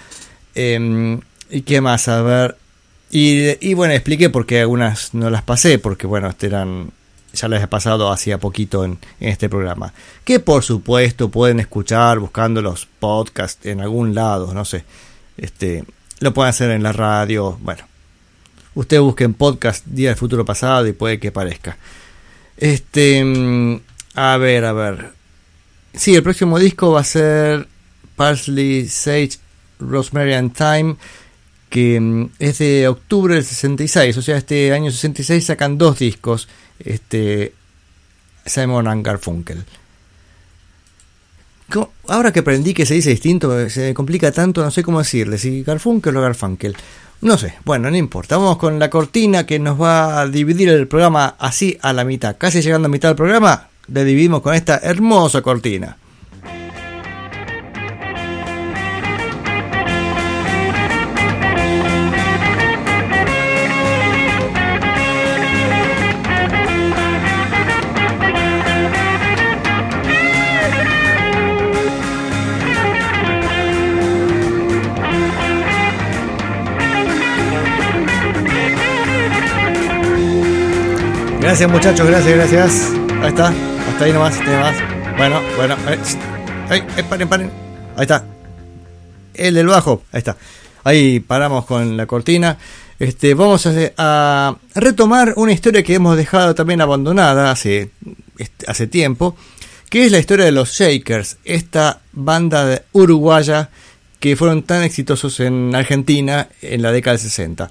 [0.56, 1.20] Eh,
[1.50, 2.08] ¿Y qué más?
[2.08, 2.58] A ver.
[3.12, 6.92] Y, bueno, expliqué por qué algunas no las pasé, porque bueno, este eran
[7.34, 9.94] ya les he pasado hacía poquito en, este programa.
[10.24, 14.84] Que por supuesto pueden escuchar buscando los podcasts en algún lado, no sé.
[15.38, 15.84] Este,
[16.20, 17.84] lo pueden hacer en la radio, bueno.
[18.76, 21.78] Ustedes busquen podcast Día del Futuro Pasado y puede que parezca.
[22.58, 23.80] Este, mm,
[24.20, 25.14] a ver, a ver.
[25.94, 27.70] Sí, el próximo disco va a ser
[28.18, 29.38] Parsley, Sage,
[29.80, 30.98] Rosemary and Thyme,
[31.70, 36.50] que mm, es de octubre del 66, o sea, este año 66 sacan dos discos,
[36.80, 37.54] este
[38.46, 39.64] Simon and Garfunkel.
[42.10, 45.64] Ahora que aprendí que se dice distinto, se complica tanto, no sé cómo decirle, si
[45.64, 46.76] Garfunkel o Garfunkel.
[47.22, 48.36] No sé, bueno, no importa.
[48.36, 52.36] Vamos con la cortina que nos va a dividir el programa así a la mitad.
[52.38, 55.98] Casi llegando a mitad del programa, le dividimos con esta hermosa cortina.
[81.42, 82.92] Gracias muchachos, gracias, gracias.
[83.22, 83.52] Ahí está,
[83.90, 84.76] hasta ahí nomás, más.
[85.18, 86.00] Bueno, bueno, eh.
[86.70, 87.52] Ay, eh, paren, paren.
[87.96, 88.24] Ahí está.
[89.34, 90.38] El del bajo, ahí está.
[90.84, 92.58] Ahí paramos con la cortina.
[93.00, 97.90] Este, vamos a, a retomar una historia que hemos dejado también abandonada hace,
[98.38, 99.36] este, hace tiempo,
[99.90, 103.70] que es la historia de los Shakers, esta banda de uruguaya
[104.20, 107.70] que fueron tan exitosos en Argentina en la década del 60.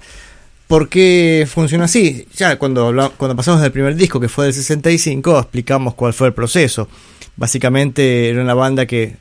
[0.69, 2.27] ¿Por qué funciona así?
[2.35, 6.33] Ya cuando, cuando pasamos del primer disco, que fue del 65, explicamos cuál fue el
[6.35, 6.87] proceso.
[7.35, 9.15] Básicamente era una banda que,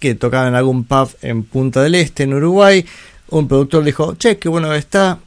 [0.00, 2.84] que tocaba en algún pub en Punta del Este, en Uruguay.
[3.28, 5.20] Un productor dijo, che, qué bueno está.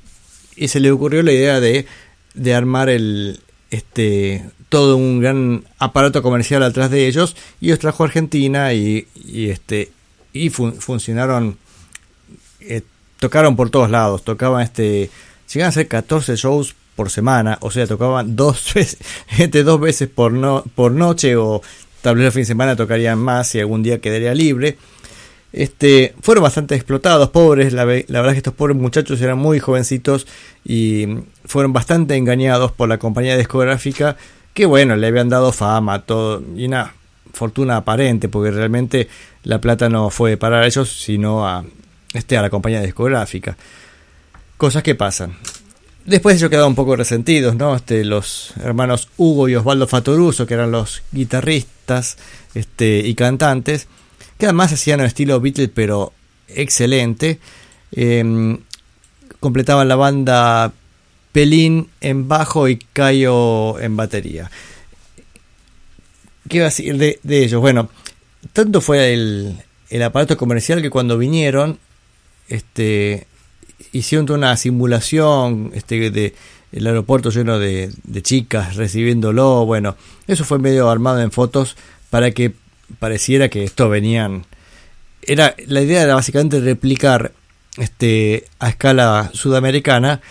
[0.58, 1.86] Y se le ocurrió la idea de,
[2.34, 7.38] de armar el, este, todo un gran aparato comercial atrás de ellos.
[7.62, 9.90] Y los trajo a Argentina y, y, este,
[10.34, 11.58] y fun- funcionaron
[12.60, 12.82] eh,
[13.20, 15.10] tocaron por todos lados, tocaban este,
[15.54, 18.98] llegaban a hacer 14 shows por semana, o sea, tocaban dos veces,
[19.38, 21.62] este, dos veces por, no, por noche o
[22.02, 24.78] tal vez el fin de semana tocarían más y algún día quedaría libre.
[25.54, 29.60] Este, fueron bastante explotados, pobres, la, la verdad es que estos pobres muchachos eran muy
[29.60, 30.26] jovencitos
[30.64, 31.08] y
[31.44, 34.16] fueron bastante engañados por la compañía discográfica
[34.54, 36.04] que bueno, le habían dado fama,
[36.56, 36.94] y una
[37.34, 39.08] fortuna aparente, porque realmente
[39.44, 41.64] la plata no fue para ellos, sino a,
[42.14, 43.56] este, a la compañía discográfica.
[44.62, 45.36] Cosas que pasan.
[46.06, 47.76] Después ellos quedaron un poco resentidos, ¿no?
[47.76, 52.20] Este, los hermanos Hugo y Osvaldo Fatoruso, que eran los guitarristas
[52.54, 53.88] este, y cantantes,
[54.38, 56.14] que además hacían un estilo Beatles, pero
[56.48, 57.40] excelente.
[57.92, 58.60] Em,
[59.40, 60.72] completaban la banda
[61.32, 64.52] Pelín en bajo y Cayo en batería.
[66.48, 67.62] ¿Qué iba a decir de, de ellos?
[67.62, 67.90] Bueno,
[68.54, 69.58] tanto fue el,
[69.90, 71.80] el aparato comercial que cuando vinieron,
[72.48, 73.26] este,
[73.92, 76.34] hicieron toda una simulación este, de
[76.72, 79.66] el aeropuerto lleno de, de chicas recibiéndolo.
[79.66, 81.76] Bueno, eso fue medio armado en fotos
[82.10, 82.54] para que
[83.00, 84.46] pareciera que esto venían.
[85.22, 87.34] Era, la idea era básicamente replicar
[87.78, 90.22] este, a escala sudamericana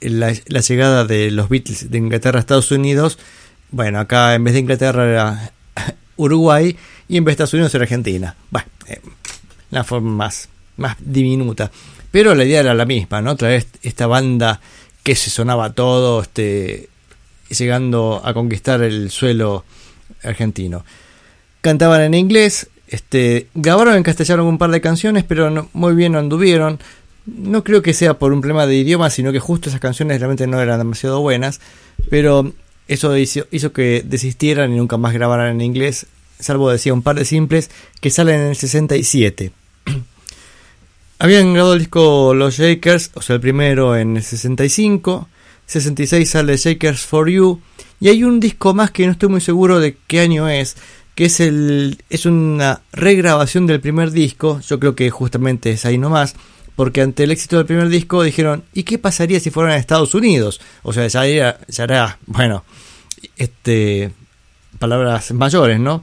[0.00, 3.18] la, la llegada de los Beatles de Inglaterra a Estados Unidos.
[3.70, 5.52] Bueno, acá en vez de Inglaterra era
[6.16, 6.76] Uruguay
[7.08, 8.36] y en vez de Estados Unidos era Argentina.
[8.50, 9.00] Bueno, eh,
[9.70, 11.70] la forma más, más diminuta.
[12.10, 13.36] Pero la idea era la misma, ¿no?
[13.36, 14.60] Traer esta banda
[15.02, 16.88] que se sonaba todo, este,
[17.48, 19.64] llegando a conquistar el suelo
[20.22, 20.84] argentino.
[21.60, 26.12] Cantaban en inglés, este, grabaron en castellano un par de canciones, pero no, muy bien
[26.12, 26.80] no anduvieron.
[27.26, 30.46] No creo que sea por un problema de idioma, sino que justo esas canciones realmente
[30.46, 31.60] no eran demasiado buenas.
[32.08, 32.52] Pero
[32.88, 36.06] eso hizo, hizo que desistieran y nunca más grabaran en inglés,
[36.40, 39.52] salvo decía un par de simples que salen en el 67.
[41.22, 45.28] Habían grabado el disco Los Shakers, o sea, el primero en el 65.
[45.66, 47.60] 66 sale Shakers for You.
[48.00, 50.78] Y hay un disco más que no estoy muy seguro de qué año es,
[51.14, 54.60] que es el es una regrabación del primer disco.
[54.66, 56.36] Yo creo que justamente es ahí nomás,
[56.74, 60.14] porque ante el éxito del primer disco dijeron, ¿y qué pasaría si fueran a Estados
[60.14, 60.58] Unidos?
[60.82, 62.64] O sea, ya era, ya era bueno,
[63.36, 64.10] este,
[64.78, 66.02] palabras mayores, ¿no?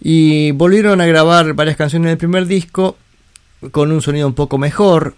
[0.00, 2.96] Y volvieron a grabar varias canciones del primer disco
[3.70, 5.14] con un sonido un poco mejor.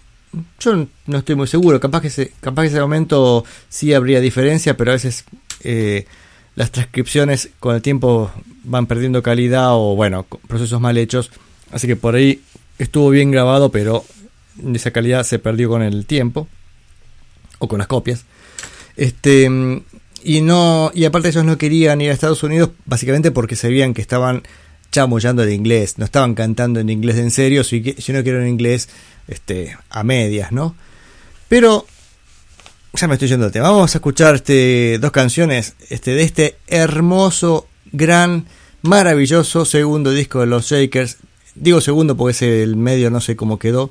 [0.60, 4.76] Yo no estoy muy seguro, capaz que, se, capaz que ese momento sí habría diferencia,
[4.76, 5.24] pero a veces
[5.62, 6.06] eh,
[6.54, 8.30] las transcripciones con el tiempo
[8.64, 11.30] van perdiendo calidad o bueno, procesos mal hechos.
[11.70, 12.42] Así que por ahí
[12.78, 14.04] estuvo bien grabado, pero
[14.74, 16.48] esa calidad se perdió con el tiempo
[17.58, 18.24] o con las copias.
[18.96, 19.48] Este
[20.24, 24.02] y no y aparte ellos no querían ir a Estados Unidos básicamente porque sabían que
[24.02, 24.42] estaban
[24.90, 28.88] chamullando el inglés, no estaban cantando en inglés en serio, si, no quiero en inglés
[29.26, 30.74] este, a medias, ¿no?
[31.48, 31.86] Pero
[32.94, 33.70] ya me estoy tema.
[33.70, 38.46] Vamos a escuchar este, dos canciones este, de este hermoso, gran,
[38.82, 41.18] maravilloso segundo disco de los Shakers.
[41.54, 43.90] Digo segundo porque es el medio, no sé cómo quedó.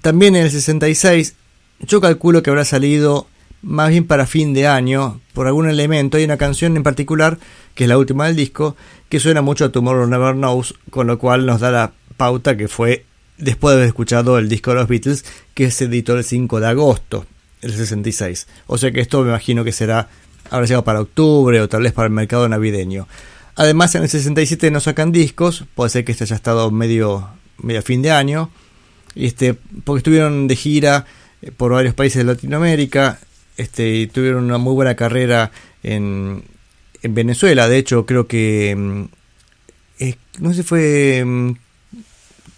[0.00, 1.34] También en el 66,
[1.80, 3.26] yo calculo que habrá salido
[3.62, 6.16] más bien para fin de año, por algún elemento.
[6.16, 7.38] Hay una canción en particular,
[7.74, 8.76] que es la última del disco,
[9.08, 12.68] que suena mucho a Tomorrow Never Knows, con lo cual nos da la pauta que
[12.68, 13.04] fue
[13.38, 16.66] después de haber escuchado el disco de los Beatles, que se editó el 5 de
[16.66, 17.26] agosto
[17.62, 18.46] del 66.
[18.66, 20.08] O sea que esto me imagino que será,
[20.50, 23.06] habrá llegado para octubre o tal vez para el mercado navideño.
[23.56, 27.28] Además, en el 67 no sacan discos, puede ser que este haya estado medio,
[27.58, 28.50] medio fin de año,
[29.16, 29.54] este,
[29.84, 31.06] porque estuvieron de gira
[31.42, 33.18] eh, por varios países de Latinoamérica,
[33.58, 35.50] este, tuvieron una muy buena carrera
[35.82, 36.44] en,
[37.02, 37.68] en Venezuela.
[37.68, 38.74] De hecho, creo que.
[38.74, 39.04] Mm,
[40.38, 41.52] no sé si fue mm,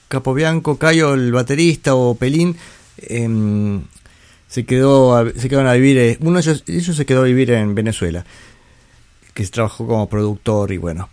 [0.09, 2.57] Capobianco, Cayo, el baterista, o Pelín.
[2.98, 3.82] Em,
[4.46, 5.98] se quedó se quedaron a vivir.
[5.98, 8.24] Eh, uno de ellos, ellos, se quedó a vivir en Venezuela.
[9.34, 11.09] Que trabajó como productor y bueno.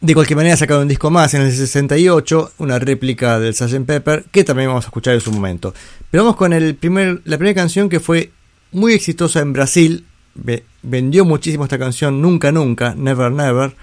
[0.00, 3.84] De cualquier manera sacaron un disco más en el 68, una réplica del Sgt.
[3.84, 5.74] Pepper, que también vamos a escuchar en su momento.
[6.10, 8.30] Pero vamos con el primer, la primera canción que fue
[8.70, 10.04] muy exitosa en Brasil.
[10.82, 13.74] vendió muchísimo esta canción, Nunca Nunca, Never Never.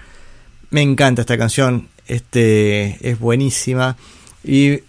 [0.70, 3.98] Me encanta esta canción, este, es buenísima.
[4.42, 4.80] Y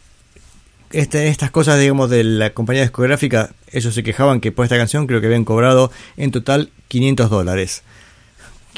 [0.91, 5.07] este, estas cosas, digamos, de la compañía discográfica, ellos se quejaban que por esta canción
[5.07, 7.83] creo que habían cobrado en total 500 dólares.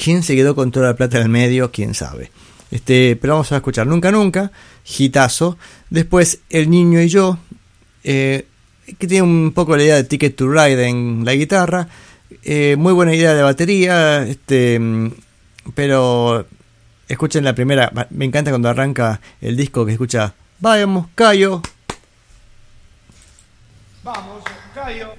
[0.02, 1.72] ¿Quién se quedó con toda la plata en el medio?
[1.72, 2.32] ¿Quién sabe?
[2.72, 4.50] Este, pero vamos a escuchar Nunca Nunca,
[4.86, 5.58] Gitazo.
[5.90, 7.38] Después El Niño y Yo,
[8.06, 8.48] eh,
[8.98, 11.90] que tiene un poco la idea de Ticket to Ride en la guitarra.
[12.44, 14.80] Eh, muy buena idea de batería, este,
[15.76, 16.46] pero
[17.10, 17.92] escuchen la primera.
[18.12, 21.62] Me encanta cuando arranca el disco que escucha Vamos, Cayo.
[24.02, 24.44] Vamos,
[24.74, 25.19] Cayo.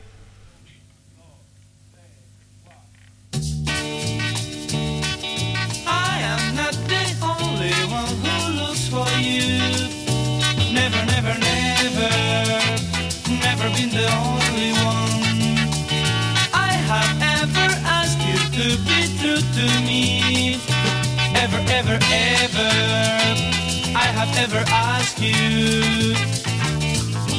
[24.27, 26.15] Have ever asked you.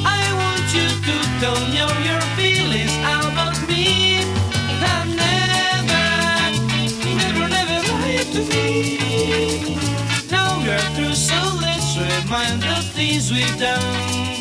[0.04, 4.18] I want you to tell me all your feelings about me.
[4.82, 6.06] Have never,
[7.20, 9.78] never, never lied to me.
[10.32, 14.41] Now we're through, so let's remind the things we've done.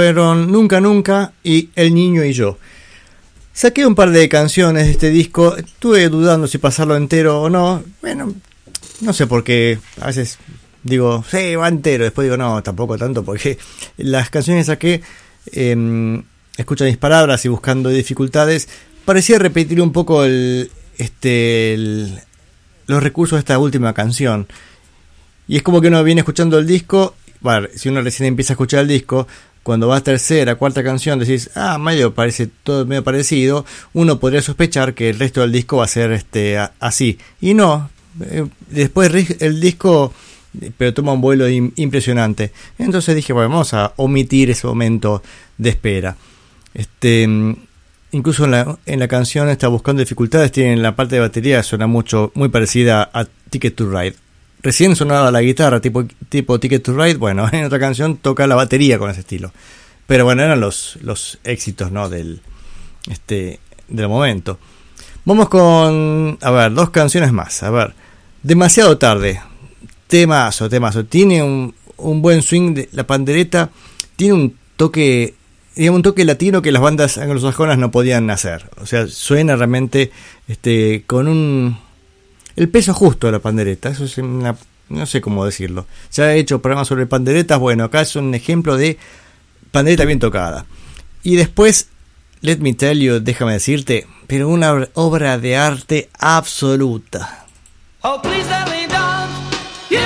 [0.00, 2.58] fueron Nunca Nunca y El Niño y Yo.
[3.54, 7.82] Saqué un par de canciones de este disco, estuve dudando si pasarlo entero o no.
[8.02, 8.34] Bueno,
[9.00, 10.36] no sé por qué, a veces
[10.82, 13.56] digo, sí, va entero, después digo, no, tampoco tanto, porque
[13.96, 15.02] las canciones que saqué,
[15.52, 16.22] eh,
[16.58, 18.68] escuchan mis palabras y buscando dificultades,
[19.06, 22.20] parecía repetir un poco este, el-
[22.86, 24.46] los recursos de esta última canción.
[25.48, 28.56] Y es como que uno viene escuchando el disco, bueno, si uno recién empieza a
[28.56, 29.26] escuchar el disco,
[29.66, 34.40] cuando va a tercera, cuarta canción, decís, ah, medio parece todo medio parecido, uno podría
[34.40, 37.18] sospechar que el resto del disco va a ser este a- así.
[37.40, 37.90] Y no,
[38.20, 39.10] eh, después
[39.40, 40.12] el disco,
[40.60, 42.52] eh, pero toma un vuelo im- impresionante.
[42.78, 45.20] Entonces dije, bueno, vamos a omitir ese momento
[45.58, 46.16] de espera.
[46.72, 47.56] Este, mm,
[48.12, 51.88] incluso en la, en la canción está buscando dificultades, tiene la parte de batería, suena
[51.88, 54.14] mucho, muy parecida a Ticket to Ride.
[54.66, 58.56] Recién sonaba la guitarra tipo, tipo Ticket to Ride, bueno, en otra canción toca la
[58.56, 59.52] batería con ese estilo.
[60.08, 62.08] Pero bueno, eran los, los éxitos, ¿no?
[62.08, 62.40] Del,
[63.08, 64.58] este, del momento.
[65.24, 67.62] Vamos con, a ver, dos canciones más.
[67.62, 67.94] A ver,
[68.42, 69.40] demasiado tarde.
[70.08, 71.04] Temazo, temazo.
[71.04, 73.70] Tiene un, un buen swing de la pandereta.
[74.16, 75.34] Tiene un toque,
[75.76, 78.68] digamos, un toque latino que las bandas anglosajonas no podían hacer.
[78.82, 80.10] O sea, suena realmente
[80.48, 81.78] este, con un,
[82.56, 83.90] el peso justo de la pandereta.
[83.90, 84.56] Eso es una,
[84.88, 85.86] no sé cómo decirlo.
[86.12, 87.58] Ya he hecho programas sobre panderetas.
[87.58, 88.98] Bueno, acá es un ejemplo de
[89.70, 90.66] pandereta bien tocada.
[91.22, 91.88] Y después,
[92.40, 97.46] let me tell you, déjame decirte, pero una obra- de arte absoluta.
[98.02, 99.30] Oh, please, don't
[99.90, 99.98] you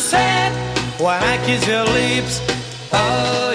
[0.00, 0.52] said
[1.00, 2.40] when I kiss your lips.
[2.92, 3.47] Oh,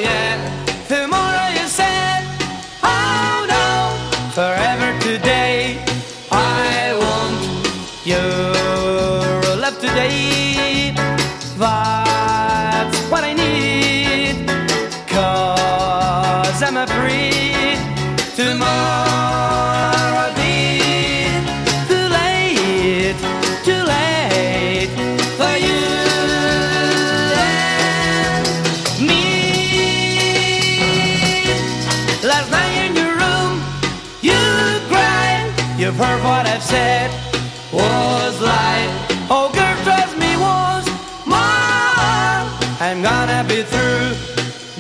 [37.74, 38.88] was lie.
[39.30, 40.86] Oh, girl, trust me, was
[41.26, 42.40] more.
[42.86, 44.14] I'm gonna be through.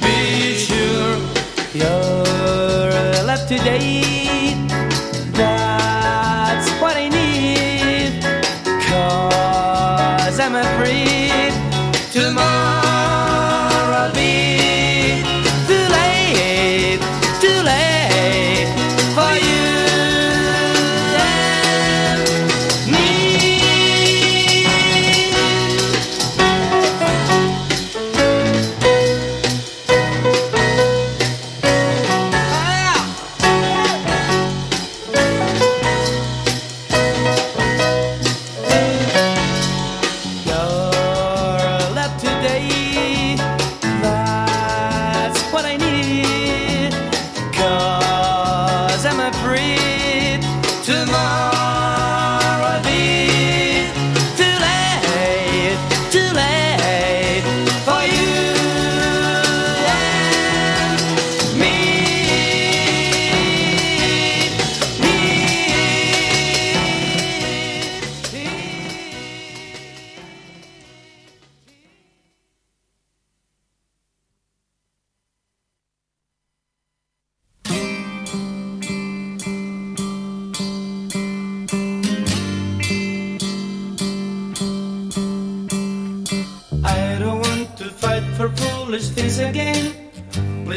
[0.01, 1.17] Be sure
[1.73, 4.02] you're left today.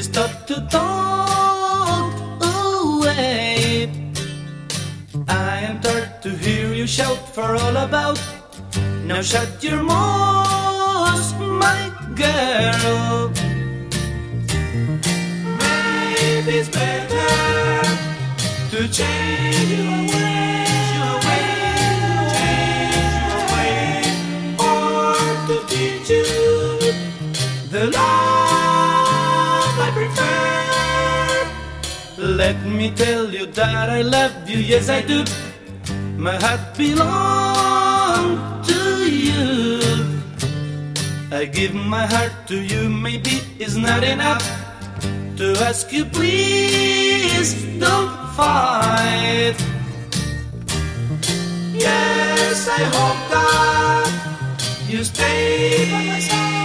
[0.07, 3.91] Stop to talk away.
[5.29, 8.19] I am tired to hear you shout for all about.
[9.05, 13.33] Now shut your mouth, my girl.
[15.59, 17.33] Maybe it's better
[18.73, 24.17] to change your ways, your ways, change your ways,
[24.71, 26.25] or to teach you
[27.73, 28.16] the love
[32.37, 35.25] Let me tell you that I love you, yes I do.
[36.19, 39.49] My heart belongs to you.
[41.33, 44.45] I give my heart to you, maybe it's not enough
[45.39, 49.57] to ask you, please don't fight.
[51.73, 54.13] Yes, I hope that
[54.91, 56.56] you stay by my side,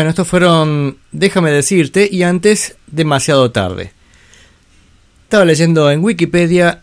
[0.00, 3.92] Bueno, estos fueron Déjame decirte y antes Demasiado tarde.
[5.24, 6.80] Estaba leyendo en Wikipedia,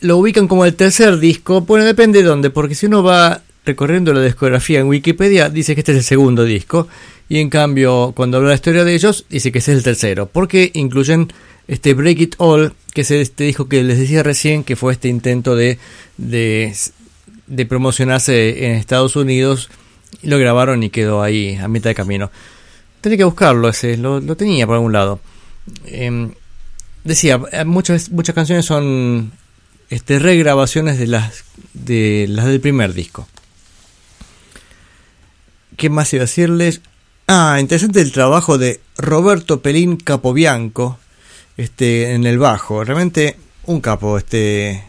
[0.00, 4.14] lo ubican como el tercer disco, bueno, depende de dónde, porque si uno va recorriendo
[4.14, 6.88] la discografía en Wikipedia, dice que este es el segundo disco,
[7.28, 10.24] y en cambio, cuando habla la historia de ellos, dice que ese es el tercero,
[10.24, 11.30] porque incluyen
[11.68, 15.08] este Break It All, que es este disco que les decía recién, que fue este
[15.08, 15.78] intento de,
[16.16, 16.74] de,
[17.48, 19.68] de promocionarse en Estados Unidos,
[20.22, 22.30] lo grabaron y quedó ahí a mitad de camino.
[23.00, 25.20] Tenía que buscarlo ese, lo, lo tenía por algún lado.
[25.84, 26.32] Em,
[27.04, 29.32] decía, eh, muchas, muchas canciones son
[29.88, 33.26] este, regrabaciones de las, de las del primer disco.
[35.76, 36.82] ¿Qué más iba a decirles?
[37.26, 40.98] Ah, interesante el trabajo de Roberto Pelín Capobianco
[41.56, 42.84] este, en el bajo.
[42.84, 44.84] Realmente un capo este,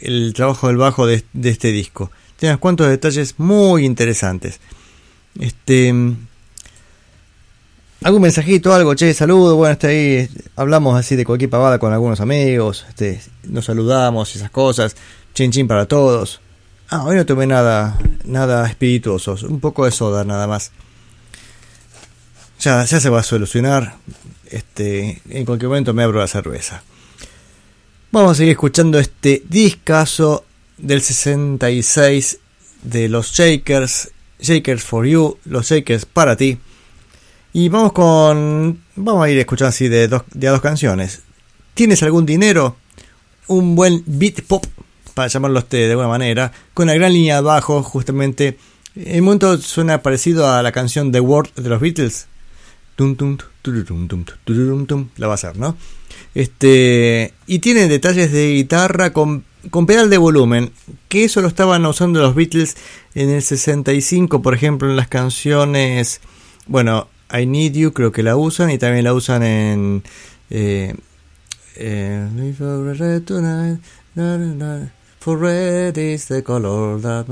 [0.00, 2.12] el trabajo del bajo de, de este disco.
[2.38, 4.60] Tiene unos cuantos detalles muy interesantes.
[5.38, 5.92] Este.
[8.04, 12.20] Algún mensajito, algo, che, saludo, bueno, está ahí, hablamos así de cualquier pavada con algunos
[12.20, 14.94] amigos, este, nos saludamos, esas cosas,
[15.34, 16.40] chin chin para todos.
[16.90, 20.70] Ah, hoy no tomé nada, nada espirituoso, un poco de soda nada más.
[22.60, 23.96] Ya, ya se va a solucionar,
[24.46, 26.84] este, en cualquier momento me abro la cerveza.
[28.12, 30.44] Vamos a seguir escuchando este discazo
[30.78, 32.38] del 66
[32.82, 34.10] de los Shakers,
[34.40, 36.58] Shakers for You, los Shakers para ti.
[37.52, 38.80] Y vamos con.
[38.96, 41.22] Vamos a ir escuchando así de, dos, de dos canciones.
[41.74, 42.76] ¿Tienes algún dinero?
[43.48, 44.64] Un buen beat pop,
[45.14, 48.58] para llamarlo este de alguna manera, con una gran línea de bajo, justamente.
[48.94, 52.26] En un momento suena parecido a la canción The World de los Beatles.
[55.16, 55.76] La va a hacer, ¿no?
[56.34, 57.32] Este.
[57.46, 60.72] Y tiene detalles de guitarra con con pedal de volumen,
[61.08, 62.76] que eso lo estaban usando los Beatles
[63.14, 66.20] en el 65, por ejemplo, en las canciones,
[66.66, 70.02] bueno, I Need You creo que la usan y también la usan en
[70.50, 70.94] eh,
[71.76, 72.54] eh,
[75.20, 77.26] For red is the color that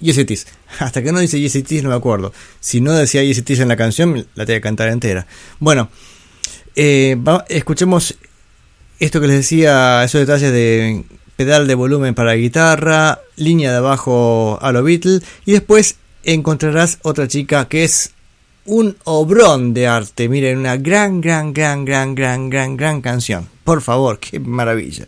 [0.00, 0.46] Yes it is.
[0.78, 2.32] Hasta que no dice Yes it is no me acuerdo.
[2.60, 5.26] Si no decía Yes it is en la canción, la tenía que cantar entera.
[5.58, 5.88] Bueno,
[6.74, 8.16] eh, va, escuchemos
[9.00, 14.58] esto que les decía, esos detalles de pedal de volumen para guitarra, línea de abajo
[14.60, 18.12] a lo Beatle, y después encontrarás otra chica que es
[18.66, 20.28] un obrón de arte.
[20.28, 23.48] Miren, una gran, gran, gran, gran, gran, gran, gran canción.
[23.64, 25.06] Por favor, qué maravilla.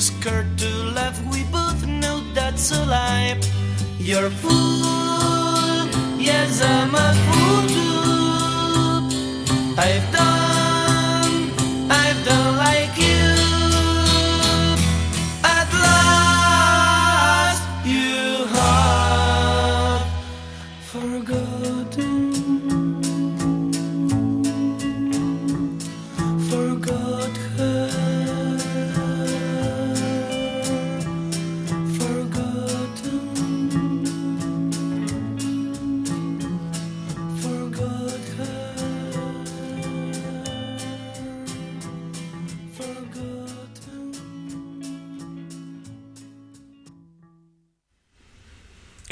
[0.00, 1.20] Scared to laugh.
[1.26, 3.36] We both know that's a lie.
[3.98, 5.88] You're a fool.
[6.20, 7.37] Yes, I'm a fool.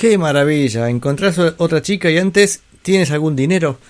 [0.08, 3.80] Qué maravilla, encontrás otra chica y antes tienes algún dinero.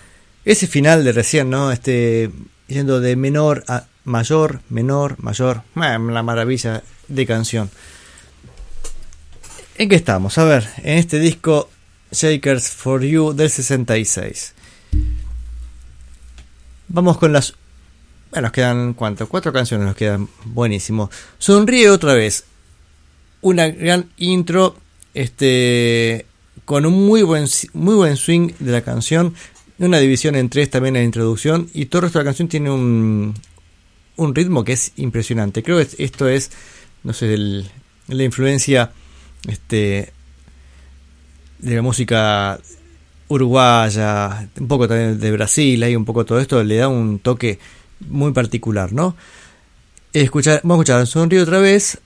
[0.47, 1.70] Ese final de recién, ¿no?
[1.70, 2.30] Este,
[2.68, 5.60] yendo de menor a mayor, menor, mayor.
[5.74, 7.70] La maravilla de canción.
[9.76, 10.38] ¿En qué estamos?
[10.38, 11.68] A ver, en este disco
[12.10, 14.55] Shakers for You del 66.
[16.88, 17.52] Vamos con las...
[18.30, 19.28] Bueno, nos quedan cuánto?
[19.28, 20.30] Cuatro canciones nos quedan.
[20.47, 21.10] Buenísimo.
[21.36, 22.44] Sonríe otra vez.
[23.43, 24.78] Una gran intro.
[25.16, 26.26] Este.
[26.66, 29.34] Con un muy buen, muy buen swing de la canción.
[29.78, 31.70] Una división en tres también en la introducción.
[31.72, 33.34] Y todo el resto de la canción tiene un,
[34.16, 35.62] un ritmo que es impresionante.
[35.62, 36.51] Creo que esto es.
[37.02, 37.36] No sé,
[38.09, 38.93] la influencia.
[39.48, 40.12] Este.
[41.59, 42.60] De la música
[43.28, 47.59] uruguaya, un poco también de Brasil, hay un poco todo esto, le da un toque
[48.09, 49.16] muy particular, ¿no?
[50.12, 51.98] Escuchar, vamos a escuchar Sonrío otra vez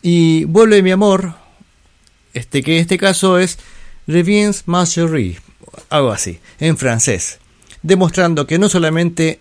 [0.00, 1.34] y Vuelve mi amor,
[2.34, 3.58] este que en este caso es
[4.06, 5.38] Reviens ma chérie,
[5.88, 7.38] algo así, en francés,
[7.82, 9.40] demostrando que no solamente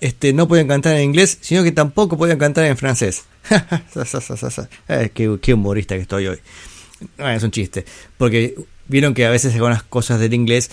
[0.00, 3.24] este, no pueden cantar en inglés, sino que tampoco pueden cantar en francés.
[4.88, 6.38] eh, qué, humorista que estoy hoy.
[7.18, 7.84] No, es un chiste,
[8.16, 8.54] porque
[8.88, 10.70] vieron que a veces algunas cosas del inglés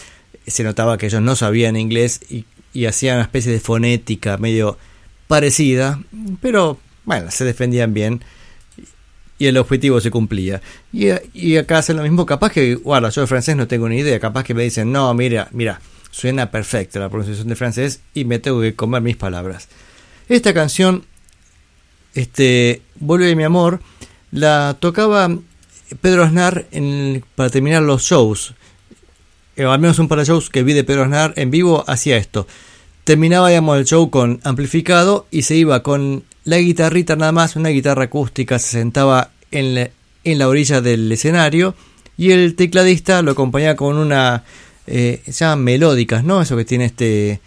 [0.47, 2.45] se notaba que ellos no sabían inglés y,
[2.85, 4.77] hacían una especie de fonética medio
[5.27, 6.01] parecida,
[6.41, 8.23] pero bueno, se defendían bien
[9.41, 10.61] y el objetivo se cumplía.
[10.93, 14.19] Y, acá hacen lo mismo, capaz que, guarda, yo de francés no tengo ni idea,
[14.19, 15.81] capaz que me dicen, no, mira, mira,
[16.11, 19.68] suena perfecta la pronunciación de francés y me tengo que comer mis palabras.
[20.30, 21.05] Esta canción,
[22.13, 23.80] este, Vuelve mi amor,
[24.30, 25.35] la tocaba
[26.01, 28.53] Pedro Aznar en, para terminar los shows,
[29.55, 32.18] eh, al menos un par de shows que vi de Pedro Aznar en vivo, hacía
[32.18, 32.45] esto.
[33.05, 37.69] Terminaba, digamos, el show con amplificado y se iba con la guitarrita nada más, una
[37.69, 39.89] guitarra acústica, se sentaba en la,
[40.23, 41.76] en la orilla del escenario
[42.18, 44.43] y el tecladista lo acompañaba con una,
[44.88, 46.41] eh, se llaman melódicas, ¿no?
[46.41, 47.41] Eso que tiene este,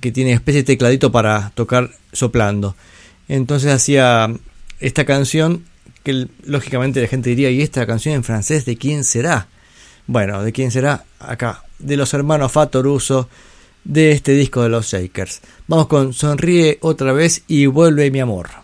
[0.00, 2.76] que tiene especie de tecladito para tocar soplando.
[3.28, 4.32] Entonces hacía
[4.80, 5.64] esta canción
[6.02, 9.46] que lógicamente la gente diría, ¿y esta canción en francés de quién será?
[10.06, 11.04] Bueno, ¿de quién será?
[11.20, 13.28] Acá, de los hermanos Fatoruso,
[13.84, 15.40] de este disco de los Shakers.
[15.66, 18.62] Vamos con Sonríe otra vez y vuelve mi amor.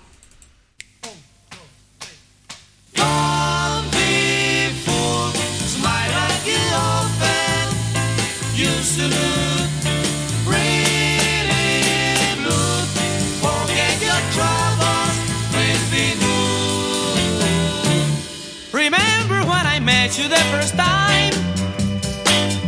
[20.19, 21.33] you the first time.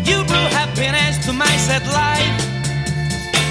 [0.05, 2.39] You brought happiness to my sad life.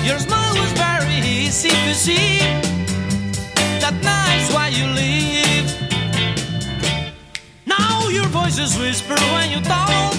[0.05, 2.39] Your smile was very easy to see.
[3.83, 5.67] That night's why you leave.
[7.65, 10.13] Now your voice is whisper when you talk,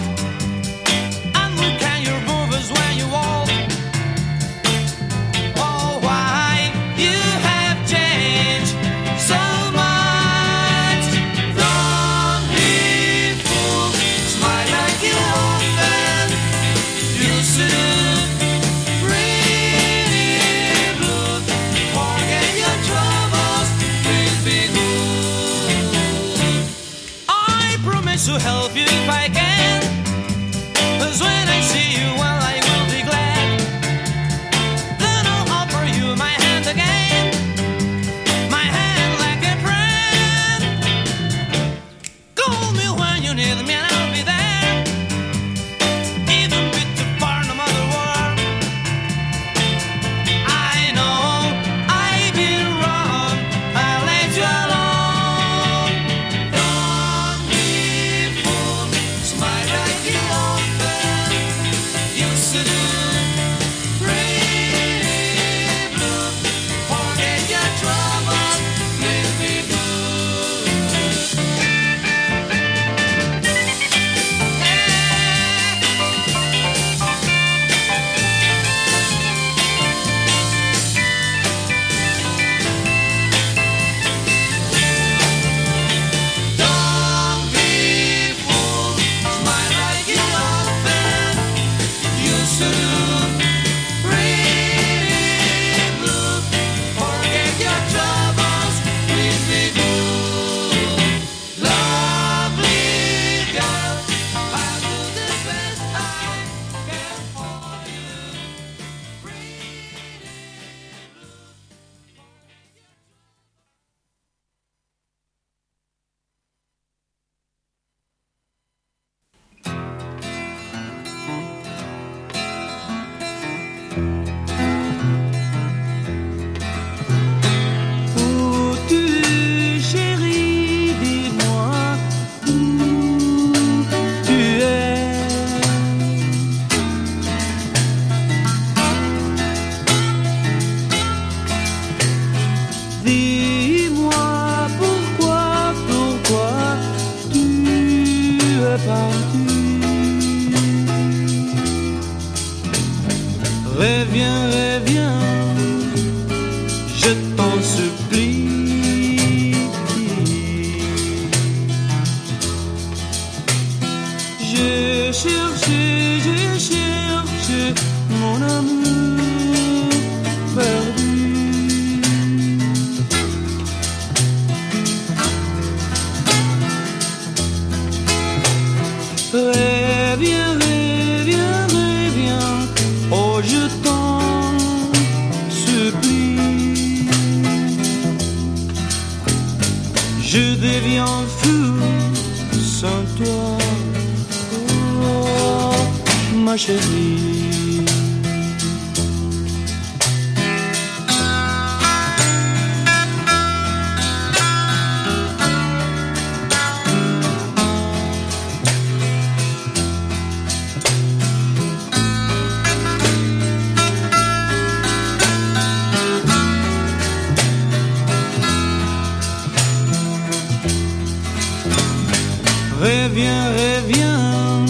[223.11, 224.67] Reviens, reviens,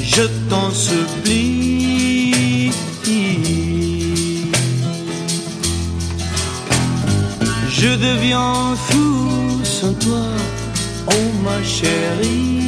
[0.00, 2.70] je t'en supplie.
[7.68, 10.22] Je deviens fou sans toi,
[11.08, 12.62] oh ma chérie.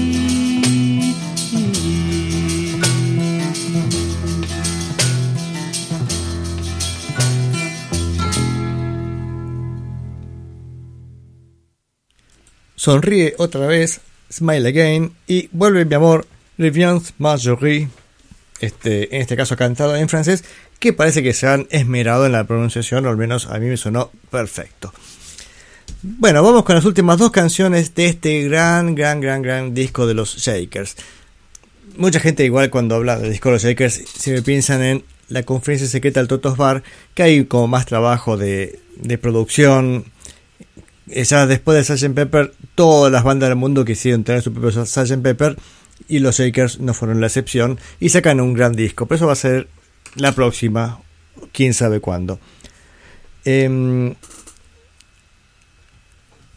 [12.75, 14.01] Sonríe otra vez,
[14.33, 16.27] Smile Again y Vuelve mi amor,
[16.59, 17.89] Reviens Marjorie.
[18.61, 20.45] Este, en este caso cantado en francés,
[20.79, 23.77] que parece que se han esmerado en la pronunciación, o al menos a mí me
[23.77, 24.93] sonó perfecto.
[26.03, 30.15] Bueno, vamos con las últimas dos canciones de este gran, gran, gran, gran disco de
[30.15, 30.97] los Shakers.
[31.97, 35.89] Mucha gente igual cuando habla del disco de los Shakers siempre piensan en la conferencia
[35.89, 36.83] secreta del Totos Bar,
[37.15, 40.05] que hay como más trabajo de, de producción.
[41.07, 42.15] Ya después de Sgt.
[42.15, 45.23] Pepper, todas las bandas del mundo quisieron tener su propio Sgt.
[45.23, 45.57] Pepper
[46.09, 49.07] y los Shakers no fueron la excepción y sacan un gran disco.
[49.07, 49.69] Pero eso va a ser
[50.15, 51.01] la próxima,
[51.53, 52.39] quién sabe cuándo.
[53.45, 54.15] Em,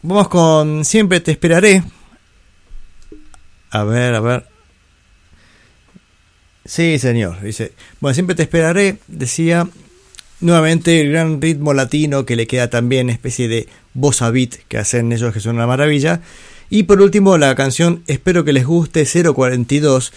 [0.02, 1.82] vamos con Siempre te esperaré.
[3.70, 4.46] A ver, a ver.
[6.64, 7.40] Sí, señor.
[7.42, 8.98] Dice, bueno, siempre te esperaré.
[9.06, 9.68] Decía
[10.40, 15.12] nuevamente el gran ritmo latino que le queda también, especie de bossa beat que hacen
[15.12, 16.20] ellos que son una maravilla.
[16.68, 20.12] Y por último la canción Espero que les guste 042,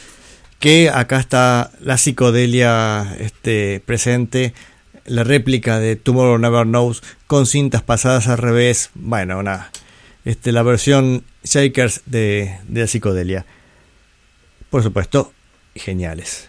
[0.60, 4.54] que acá está la psicodelia este, presente,
[5.06, 8.90] la réplica de Tomorrow Never Knows con cintas pasadas al revés.
[8.96, 9.72] Bueno, una,
[10.26, 13.46] este, la versión Shakers de, de la psicodelia.
[14.70, 15.34] Por supuesto,
[15.76, 16.49] geniales.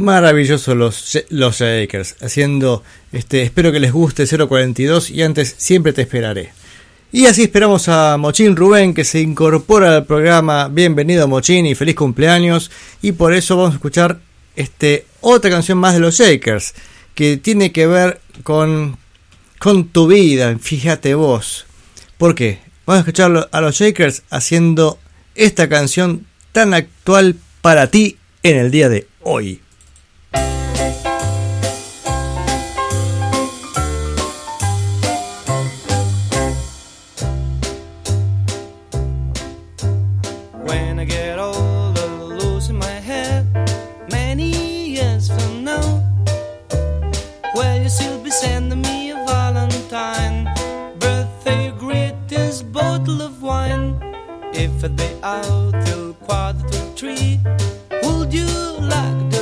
[0.00, 2.82] Maravilloso los, los Shakers, haciendo,
[3.12, 6.54] este, espero que les guste 042 y antes siempre te esperaré.
[7.12, 10.68] Y así esperamos a Mochín Rubén que se incorpora al programa.
[10.68, 12.70] Bienvenido Mochín y feliz cumpleaños.
[13.02, 14.20] Y por eso vamos a escuchar
[14.56, 16.72] este, otra canción más de los Shakers
[17.14, 18.96] que tiene que ver con,
[19.58, 21.66] con tu vida, fíjate vos.
[22.16, 22.60] ¿Por qué?
[22.86, 24.98] Vamos a escuchar a los Shakers haciendo
[25.34, 29.60] esta canción tan actual para ti en el día de hoy.
[54.60, 57.40] If they out till quarter to three.
[58.02, 58.46] Would you
[58.80, 59.32] lock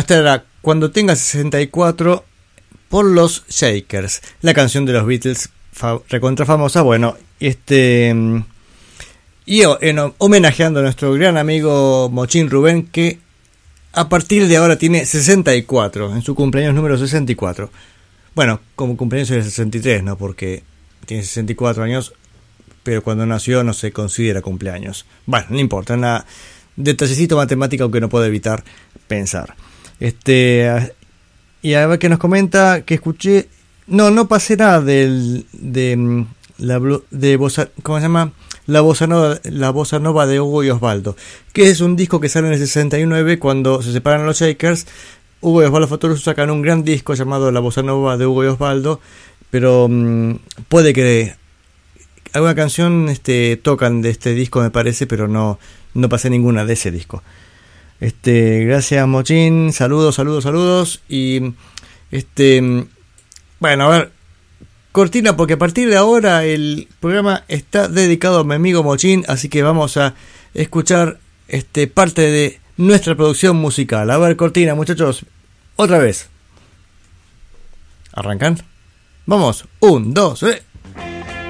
[0.00, 2.24] esta era Cuando tenga 64
[2.88, 5.48] por los Shakers, la canción de los Beatles
[6.08, 6.82] recontra famosa.
[6.82, 8.14] Bueno, este
[9.46, 13.18] y en, ho- homenajeando a nuestro gran amigo Mochín Rubén que
[13.92, 17.70] a partir de ahora tiene 64, en su cumpleaños número 64.
[18.34, 20.16] Bueno, como cumpleaños es 63, ¿no?
[20.16, 20.62] Porque
[21.06, 22.12] tiene 64 años,
[22.84, 25.06] pero cuando nació no se considera cumpleaños.
[25.26, 26.24] Bueno, no importa, una
[26.76, 28.62] detallecito matemático que no puedo evitar
[29.08, 29.56] pensar.
[30.00, 30.94] Este
[31.62, 33.48] y a ver qué nos comenta que escuché
[33.86, 36.26] no no pasé nada del de mm,
[36.58, 37.38] la de
[37.82, 38.32] ¿cómo se llama?
[38.66, 41.16] La bossa nova, la bossa nova de Hugo y Osvaldo,
[41.52, 44.86] que es un disco que sale en el 69 cuando se separan los Shakers.
[45.40, 48.48] Hugo y Osvaldo Fatoruso sacan un gran disco llamado La bossa nova de Hugo y
[48.48, 49.00] Osvaldo,
[49.50, 50.34] pero mm,
[50.68, 51.34] puede que
[52.32, 55.58] alguna canción este tocan de este disco me parece, pero no
[55.94, 57.22] no pasé ninguna de ese disco.
[58.00, 61.52] Este, gracias Mochín, saludos, saludos, saludos y
[62.10, 62.86] este
[63.58, 64.12] bueno, a ver,
[64.90, 69.50] cortina porque a partir de ahora el programa está dedicado a mi amigo Mochín, así
[69.50, 70.14] que vamos a
[70.54, 74.10] escuchar este parte de nuestra producción musical.
[74.10, 75.26] A ver, cortina, muchachos,
[75.76, 76.30] otra vez.
[78.12, 78.62] ¿Arrancan?
[79.26, 80.62] Vamos, un, dos, tres.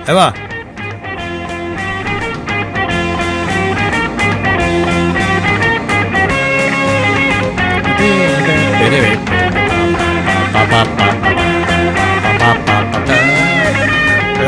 [0.07, 0.60] Ahí va.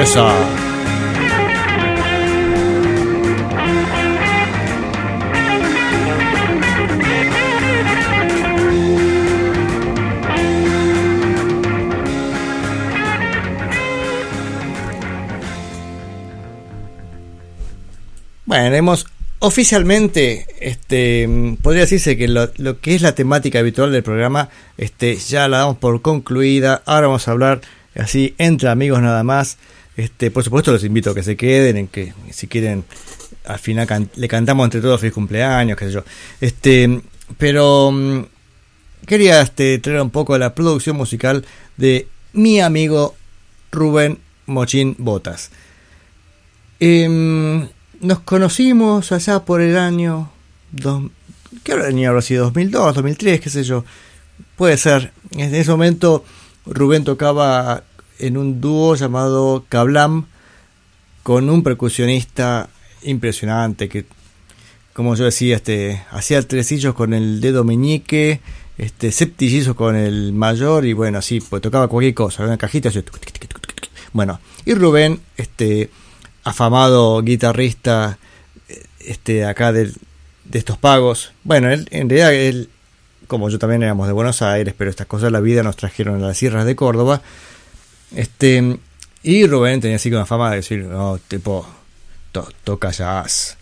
[0.00, 0.62] Esa.
[18.44, 19.06] Bueno, hemos
[19.42, 21.28] oficialmente, este,
[21.62, 24.48] podría decirse que lo, que es la temática habitual del programa,
[24.78, 26.80] este, ya la damos por concluida.
[26.86, 27.60] Ahora vamos a hablar
[27.96, 29.58] así entre amigos nada más.
[29.96, 32.84] Este, por supuesto los invito a que se queden, en que si quieren
[33.44, 36.04] al final le cantamos entre todos feliz cumpleaños, qué sé yo.
[36.40, 37.00] Este,
[37.36, 38.22] pero mm,
[39.06, 41.44] quería este, traer un poco la producción musical
[41.76, 43.16] de mi amigo
[43.72, 45.50] Rubén Mochín Botas.
[46.78, 47.66] Em,
[48.02, 50.30] nos conocimos allá por el año.
[50.72, 51.04] Dos,
[51.62, 52.52] ¿Qué año habrá sido?
[52.52, 53.40] ¿2002, 2003?
[53.40, 53.84] ¿Qué sé yo?
[54.56, 55.12] Puede ser.
[55.30, 56.24] En ese momento
[56.66, 57.84] Rubén tocaba
[58.18, 60.26] en un dúo llamado Kablam
[61.22, 62.68] con un percusionista
[63.02, 64.06] impresionante que,
[64.92, 68.40] como yo decía, este, hacía tresillos con el dedo meñique,
[68.78, 73.00] este, septillizos con el mayor y bueno, así, pues tocaba cualquier cosa, una cajita así.
[74.12, 75.90] Bueno, y Rubén, este,
[76.44, 78.18] afamado guitarrista,
[79.00, 79.94] este, acá del-
[80.44, 82.68] de estos pagos, bueno, él, en realidad él,
[83.28, 86.22] como yo también éramos de Buenos Aires, pero estas cosas de la vida nos trajeron
[86.22, 87.22] a las sierras de Córdoba,
[88.14, 88.78] este,
[89.22, 91.66] y Rubén tenía así una fama de decir, no, tipo,
[92.32, 93.56] to- toca jazz.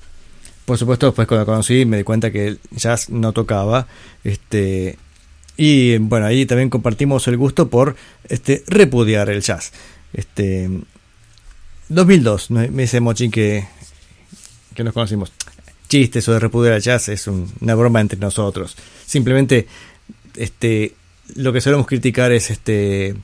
[0.64, 3.86] Por supuesto, después cuando conocí me di cuenta que jazz no tocaba.
[4.24, 4.98] Este,
[5.56, 7.96] y bueno, ahí también compartimos el gusto por
[8.28, 9.72] este, repudiar el jazz.
[10.12, 10.70] Este,
[11.90, 12.60] 2002, ¿no?
[12.70, 13.66] me dice Mochín que,
[14.74, 15.32] que nos conocimos.
[15.88, 18.76] Chiste, eso de repudiar el jazz es un- una broma entre nosotros.
[19.04, 19.66] Simplemente,
[20.36, 20.94] este,
[21.34, 23.16] lo que solemos criticar es este,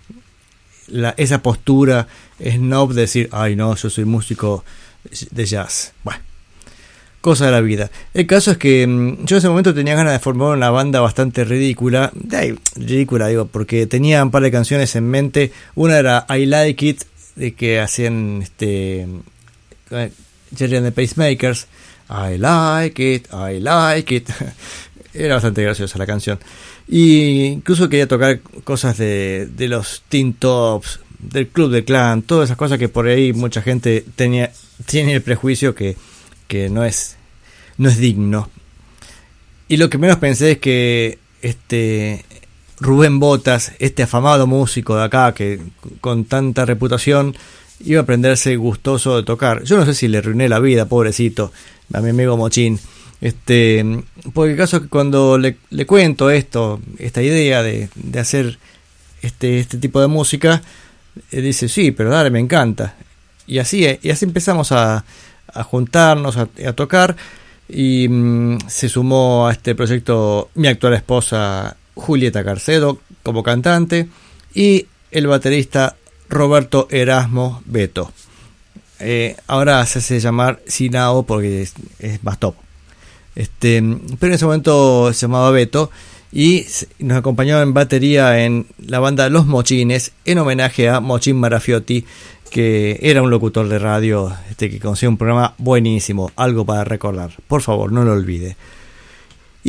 [0.88, 2.08] la, esa postura
[2.40, 4.64] snob de decir, ay no, yo soy músico
[5.30, 5.92] de jazz.
[6.02, 6.20] Bueno,
[7.20, 7.88] cosa de la vida.
[8.14, 11.00] El caso es que mm, yo en ese momento tenía ganas de formar una banda
[11.00, 12.10] bastante ridícula.
[12.14, 15.52] De ahí, ridícula, digo, porque tenía un par de canciones en mente.
[15.76, 17.02] Una era I Like It,
[17.36, 19.06] de que hacían este
[20.56, 21.66] Jerry and the Pacemakers.
[22.08, 24.28] I like it, I like it.
[25.14, 26.38] Era bastante graciosa la canción.
[26.88, 32.48] Y incluso quería tocar cosas de, de los Teen Tops, del Club de Clan, todas
[32.48, 34.52] esas cosas que por ahí mucha gente tenía,
[34.84, 35.96] tiene el prejuicio que,
[36.46, 37.16] que no es
[37.78, 38.50] no es digno.
[39.68, 42.24] Y lo que menos pensé es que este
[42.80, 45.60] Rubén Botas, este afamado músico de acá que
[46.00, 47.34] con tanta reputación
[47.80, 49.62] iba a aprenderse gustoso de tocar.
[49.64, 51.52] Yo no sé si le arruiné la vida, pobrecito,
[51.92, 52.78] a mi amigo Mochín.
[53.20, 53.84] Este,
[54.34, 57.88] porque el caso es que cuando le, le cuento esto, esta idea de,
[58.18, 58.58] hacer
[59.22, 60.62] este, este tipo de música,
[61.30, 62.94] él dice, sí, pero dale, me encanta.
[63.46, 65.04] Y así, y así empezamos a,
[65.52, 67.16] a juntarnos, a, a tocar,
[67.68, 74.08] y mm, se sumó a este proyecto mi actual esposa Julieta Carcedo como cantante,
[74.54, 75.96] y el baterista
[76.28, 78.12] Roberto Erasmo Beto.
[79.00, 81.74] Eh, ahora se hace llamar Sinao porque es,
[82.22, 82.54] más top.
[83.34, 83.82] Este,
[84.18, 85.90] pero en ese momento se llamaba Beto
[86.32, 86.66] y
[86.98, 92.04] nos acompañaba en batería en la banda Los Mochines en homenaje a Mochín Marafiotti
[92.50, 97.32] que era un locutor de radio este, que conocía un programa buenísimo, algo para recordar.
[97.48, 98.56] Por favor, no lo olvide.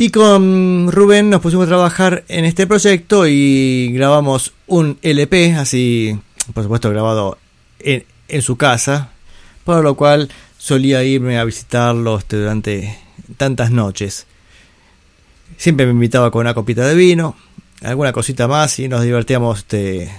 [0.00, 6.16] Y con Rubén nos pusimos a trabajar en este proyecto y grabamos un LP, así,
[6.54, 7.36] por supuesto, grabado
[7.80, 9.10] en, en su casa,
[9.64, 12.96] por lo cual solía irme a visitarlo este, durante
[13.36, 14.28] tantas noches.
[15.56, 17.34] Siempre me invitaba con una copita de vino,
[17.82, 20.14] alguna cosita más y nos divertíamos este,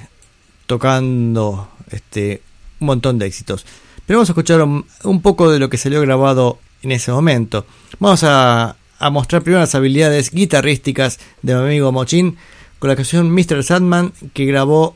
[0.68, 2.42] tocando este,
[2.82, 3.66] un montón de éxitos.
[4.06, 7.66] Pero vamos a escuchar un poco de lo que salió grabado en ese momento.
[7.98, 12.38] Vamos a, a mostrar primero las habilidades guitarrísticas de mi amigo Mochín
[12.78, 13.64] con la canción Mr.
[13.64, 14.96] Sandman que grabó,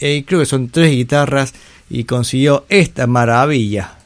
[0.00, 1.54] eh, creo que son tres guitarras
[1.90, 3.97] y consiguió esta maravilla.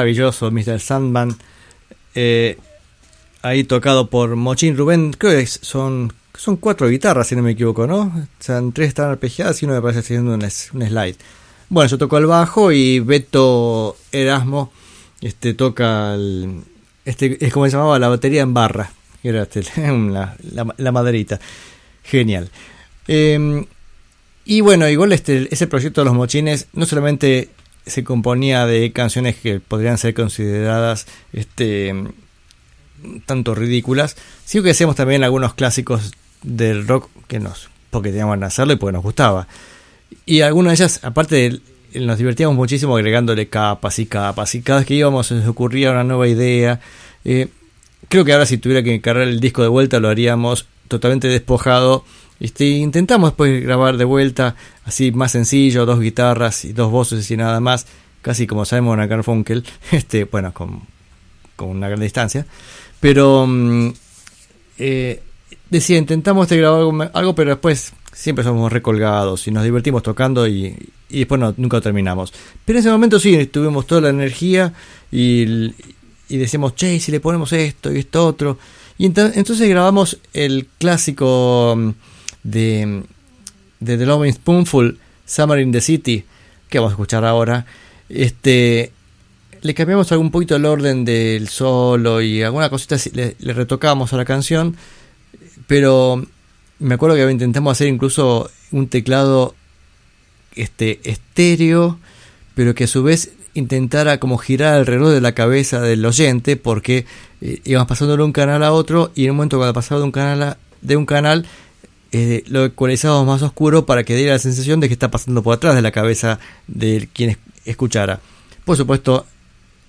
[0.00, 0.80] Maravilloso Mr.
[0.80, 1.36] Sandman,
[2.14, 2.56] eh,
[3.42, 7.86] ahí tocado por Mochin Rubén, creo que son, son cuatro guitarras si no me equivoco,
[7.86, 8.00] ¿no?
[8.00, 11.16] O sea, tres están arpegiadas y uno me parece haciendo un, slide.
[11.68, 14.72] Bueno, yo toco el bajo y Beto Erasmo
[15.20, 16.16] este, toca
[17.04, 18.90] este, es como se llamaba la batería en barra,
[19.22, 20.34] era este, la,
[20.78, 21.38] la, maderita.
[22.04, 22.50] Genial.
[23.06, 23.66] Em,
[24.46, 27.50] y bueno, igual este, ese proyecto de los mochines no solamente
[27.86, 31.94] se componía de canciones que podrían ser consideradas este,
[33.26, 36.12] tanto ridículas, sino que hacíamos también algunos clásicos
[36.42, 39.48] del rock que nos, porque teníamos que hacerlo y porque nos gustaba.
[40.26, 41.60] Y algunas de ellas, aparte
[41.94, 45.90] nos divertíamos muchísimo agregándole capas y capas, y cada vez que íbamos se nos ocurría
[45.90, 46.80] una nueva idea.
[47.24, 47.48] Eh,
[48.08, 52.04] creo que ahora si tuviera que cargar el disco de vuelta lo haríamos totalmente despojado.
[52.40, 54.56] Este, intentamos después grabar de vuelta,
[54.86, 57.86] así más sencillo, dos guitarras y dos voces y nada más,
[58.22, 60.80] casi como sabemos en Garfunkel, este, bueno, con,
[61.54, 62.46] con una gran distancia.
[62.98, 63.90] Pero mm,
[64.78, 65.22] eh,
[65.68, 70.74] decía, intentamos de grabar algo, pero después siempre somos recolgados y nos divertimos tocando y,
[71.10, 72.32] después no, nunca terminamos.
[72.64, 74.72] Pero en ese momento sí, tuvimos toda la energía
[75.12, 75.74] y,
[76.30, 78.58] y decíamos, che, si le ponemos esto y esto otro.
[78.96, 81.90] Y entonces grabamos el clásico mm,
[82.42, 83.02] de,
[83.80, 86.24] de The Loving Spoonful, Summer in the City,
[86.68, 87.66] que vamos a escuchar ahora.
[88.08, 88.92] Este,
[89.62, 94.24] le cambiamos algún poquito el orden del solo y alguna cosita le, retocamos a la
[94.24, 94.76] canción,
[95.66, 96.24] pero
[96.78, 99.54] me acuerdo que intentamos hacer incluso un teclado
[100.54, 101.98] este estéreo,
[102.54, 107.04] pero que a su vez intentara como girar alrededor de la cabeza del oyente, porque
[107.40, 110.04] eh, íbamos pasando de un canal a otro y en un momento cuando pasaba de
[110.04, 111.46] un canal a, de un canal
[112.12, 115.54] eh, lo ecualizábamos más oscuro para que diera la sensación de que está pasando por
[115.54, 118.20] atrás de la cabeza de quien escuchara.
[118.64, 119.26] Por supuesto,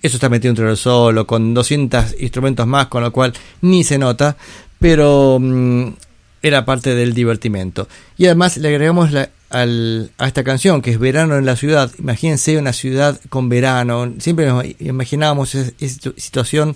[0.02, 3.98] eso está metido entre el solo, con 200 instrumentos más, con lo cual ni se
[3.98, 4.36] nota,
[4.78, 5.88] pero mm,
[6.42, 7.88] era parte del divertimento.
[8.16, 11.90] Y además le agregamos a esta canción, que es Verano en la ciudad.
[11.98, 14.12] Imagínense una ciudad con verano.
[14.18, 15.72] Siempre nos imaginábamos esa,
[16.16, 16.74] situación,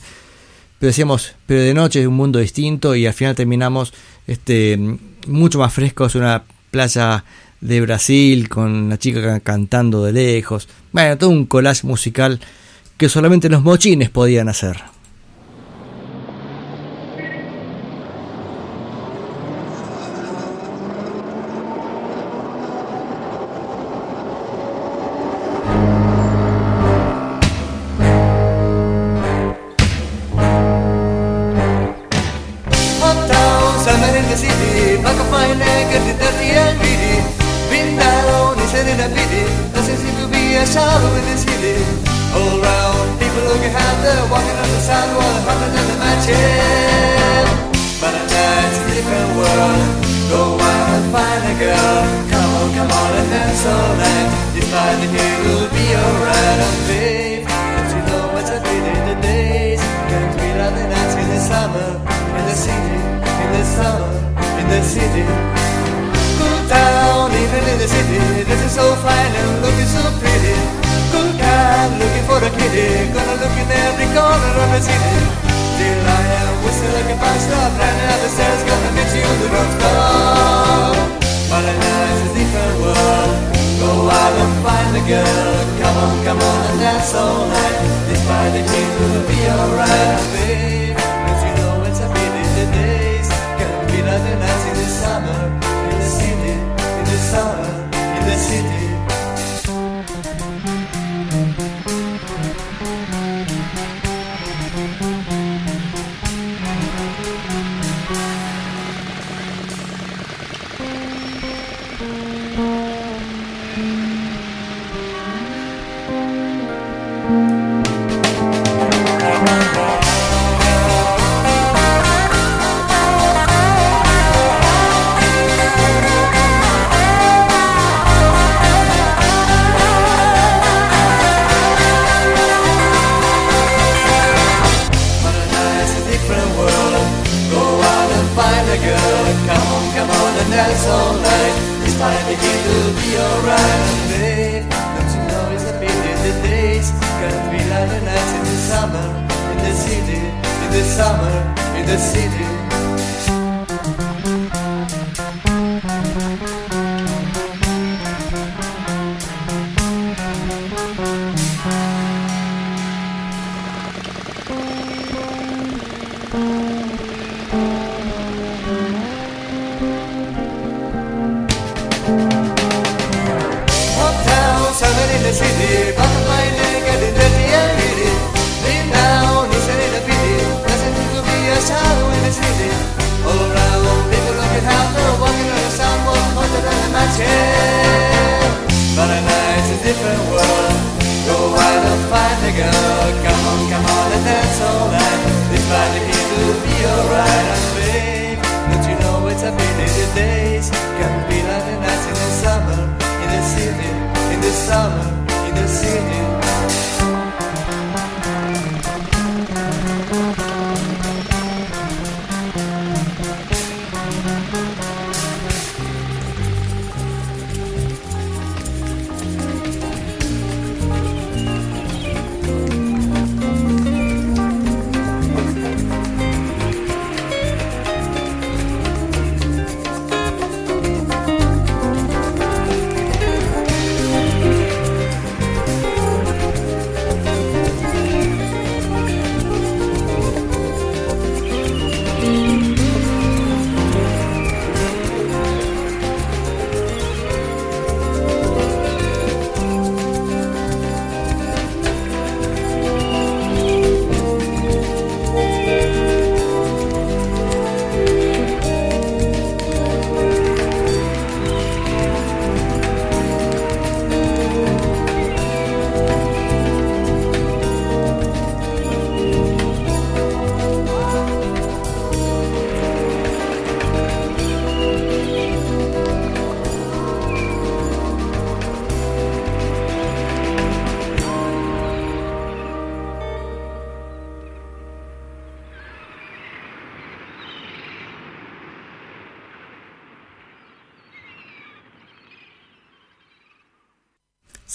[0.78, 3.93] pero decíamos, pero de noche es un mundo distinto y al final terminamos
[4.27, 4.78] este,
[5.26, 7.24] mucho más frescos, una playa
[7.60, 10.68] de Brasil con una chica cantando de lejos.
[10.92, 12.40] Bueno, todo un collage musical
[12.96, 14.76] que solamente los mochines podían hacer.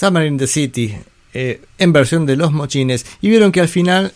[0.02, 0.96] Summer in the City,
[1.32, 3.06] eh, en versión de Los Mochines.
[3.22, 4.14] Y vieron que al final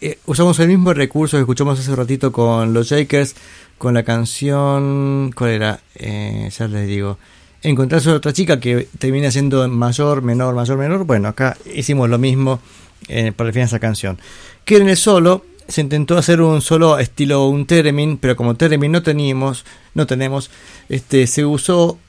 [0.00, 3.36] eh, usamos el mismo recurso que escuchamos hace ratito con los Shakers,
[3.78, 5.30] con la canción.
[5.32, 5.80] ¿Cuál era?
[5.94, 7.18] Eh, ya les digo.
[7.62, 11.04] Encontrarse a otra chica que termina siendo mayor, menor, mayor, menor.
[11.04, 12.58] Bueno, acá hicimos lo mismo
[13.06, 14.18] para el final de esa canción.
[14.64, 18.90] Que en el solo se intentó hacer un solo estilo un theremin, pero como theremin
[18.90, 20.50] no teníamos, no tenemos,
[20.88, 22.00] este, se usó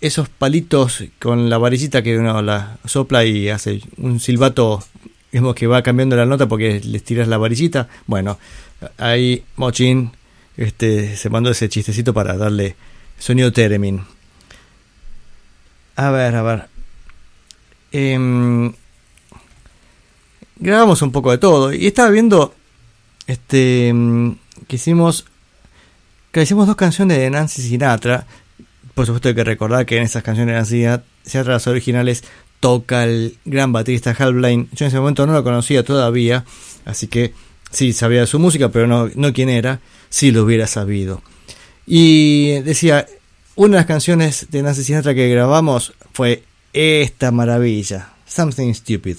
[0.00, 4.82] esos palitos con la varillita que uno la sopla y hace un silbato
[5.32, 7.88] digamos que va cambiando la nota porque les tiras la varillita.
[8.06, 8.38] Bueno,
[8.96, 10.12] ahí Mochin
[10.56, 12.76] este, se mandó ese chistecito para darle
[13.18, 14.02] sonido theremin.
[15.96, 16.68] A ver, a ver.
[17.92, 18.72] Em,
[20.56, 22.54] grabamos un poco de todo y estaba viendo
[23.26, 24.36] este em,
[24.66, 25.26] que hicimos
[26.32, 28.26] que hicimos dos canciones de Nancy Sinatra
[28.96, 30.86] por supuesto hay que recordar que en esas canciones Nancy
[31.22, 32.24] Sinatra las originales
[32.60, 36.46] toca el gran baterista Hal Blaine yo en ese momento no lo conocía todavía
[36.86, 37.34] así que
[37.70, 41.20] sí sabía su música pero no, no quién era si lo hubiera sabido.
[41.86, 43.06] Y decía
[43.54, 46.42] una de las canciones de Nancy Sinatra que grabamos fue
[46.72, 49.18] esta maravilla Something Stupid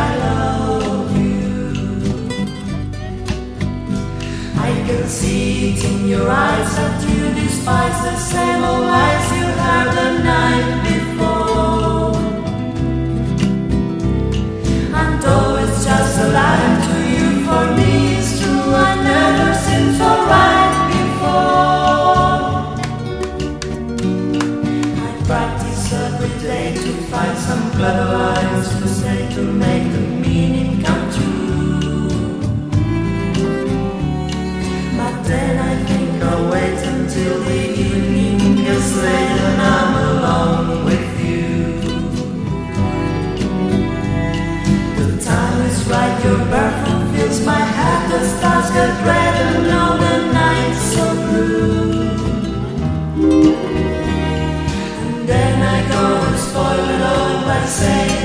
[5.83, 12.15] in your eyes that you despise the same old lies you heard the night before.
[14.99, 18.73] And though it's just a lie to you, for me it's true.
[18.73, 22.31] I never seemed so right before.
[25.05, 29.80] I practice every day to find some clever lines to say to make
[48.11, 51.91] the stars get red and all the night's so blue.
[55.03, 55.79] And then I
[57.11, 58.20] all by saying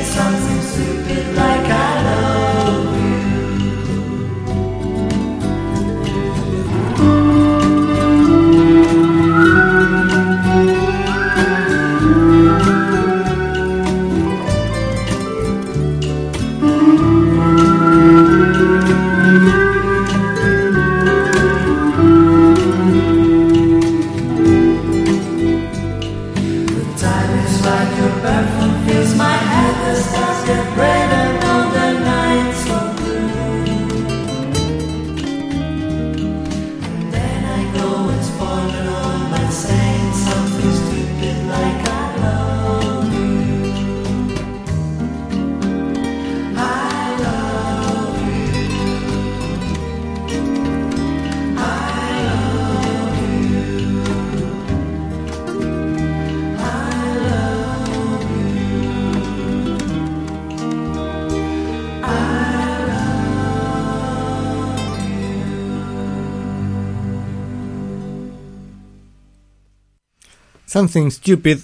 [70.86, 71.58] Something Stupid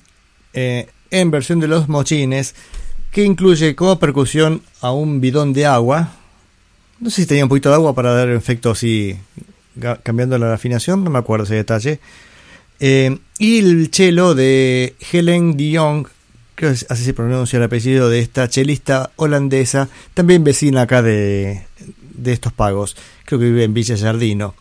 [0.53, 2.55] eh, en versión de los mochines,
[3.11, 6.15] que incluye como percusión a un bidón de agua.
[6.99, 9.17] No sé si tenía un poquito de agua para dar efecto así,
[10.03, 12.01] cambiando la afinación, no me acuerdo ese detalle.
[12.81, 16.07] Eh, y el cello de Helen creo
[16.57, 21.65] que así se pronuncia el apellido de esta chelista holandesa, también vecina acá de,
[22.15, 24.55] de estos pagos, creo que vive en Villa Jardino,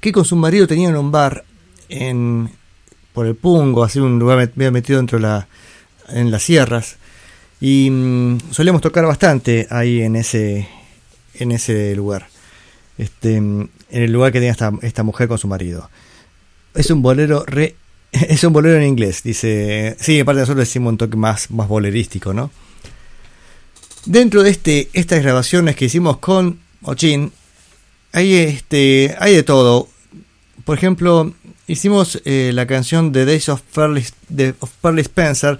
[0.00, 1.44] que con su marido tenían un bar
[1.88, 2.50] en,
[3.12, 5.48] por el Pungo, así un lugar medio metido dentro de la,
[6.08, 6.96] en las sierras,
[7.60, 10.68] y mm, solíamos tocar bastante ahí en ese,
[11.34, 12.28] en ese lugar,
[12.98, 15.90] este, mm, en el lugar que tenía esta, esta mujer con su marido.
[16.74, 17.76] Es un bolero re.
[18.12, 19.96] Es un bolero en inglés, dice.
[20.00, 22.50] Sí, aparte nosotros decimos un toque más, más bolerístico, ¿no?
[24.04, 27.32] Dentro de este, estas grabaciones que hicimos con Ochin,
[28.12, 29.14] hay este.
[29.18, 29.88] hay de todo.
[30.64, 31.32] Por ejemplo,
[31.70, 35.58] hicimos eh, la canción The Days of Pearly, de, of Pearly Spencer,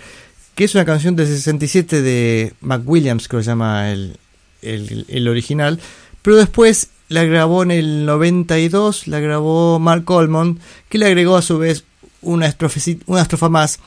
[0.55, 4.19] que es una canción del 67 de McWilliams, que lo llama el,
[4.63, 5.79] el, original,
[6.23, 10.59] pero después la grabó en el 92, la grabó Mark Coleman,
[10.89, 11.85] que le agregó a su vez
[12.23, 13.79] una, estrofeci- una estrofa más,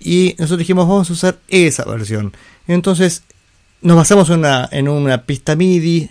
[0.00, 2.32] y nosotros dijimos vamos a usar esa versión.
[2.68, 3.22] Entonces
[3.82, 6.08] nos basamos en una, en una pista MIDI,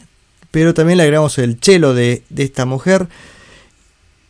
[0.52, 3.08] pero también le agregamos el cello de, de esta mujer,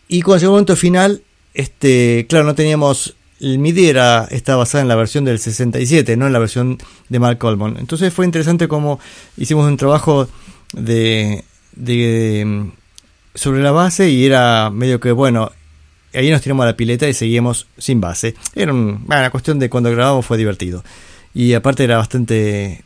[0.07, 1.21] y cuando llegó el momento final,
[1.53, 6.25] este, claro, no teníamos el MIDI era, está basada en la versión del 67, no
[6.27, 6.77] en la versión
[7.09, 7.77] de Mark Coleman.
[7.79, 8.99] Entonces fue interesante como
[9.38, 10.27] hicimos un trabajo
[10.73, 11.43] de,
[11.75, 12.71] de mm,
[13.35, 15.51] sobre la base y era medio que bueno,
[16.15, 18.34] ahí nos tiramos a la pileta y seguíamos sin base.
[18.55, 20.84] Era un- una cuestión de cuando grabamos fue divertido.
[21.34, 22.84] Y aparte era bastante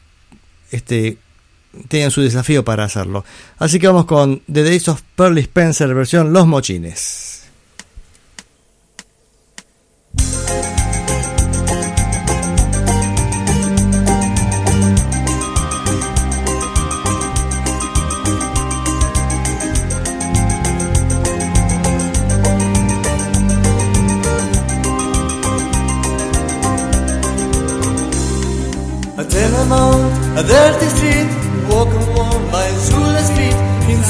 [0.71, 1.17] este
[1.87, 3.23] tenían su desafío para hacerlo.
[3.57, 7.31] Así que vamos con The Days of Pearly Spencer versión Los Mochines.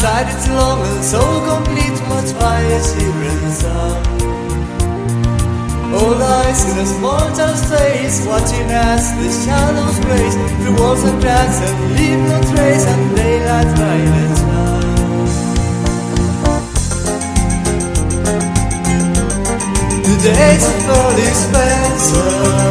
[0.02, 4.02] Inside it's long and so complete, much by a shivering sun.
[5.94, 11.22] Old eyes in a small child's face, watching as the shadows grace through walls and
[11.22, 14.82] cracks and leave no trace, and daylight and shine.
[20.18, 22.70] The days of early Spencer.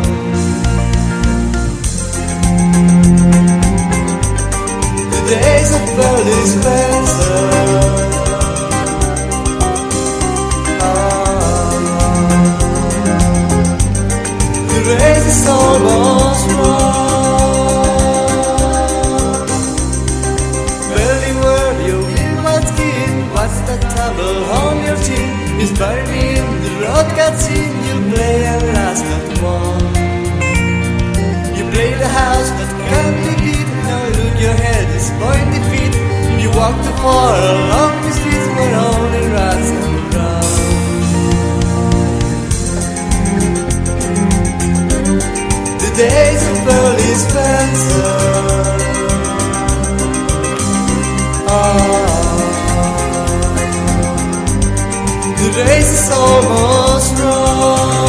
[5.31, 7.39] days of early Spencer.
[14.67, 14.79] The
[15.27, 16.47] is almost
[21.87, 21.99] you.
[23.33, 24.97] What's that trouble on your?
[25.61, 26.30] Is buried
[35.21, 35.95] head is pointy feet.
[36.41, 40.41] You walk too far along the streets where only rats and run.
[45.79, 48.09] The days of early Spencer.
[51.47, 51.87] Ah,
[55.37, 58.00] the race is almost run.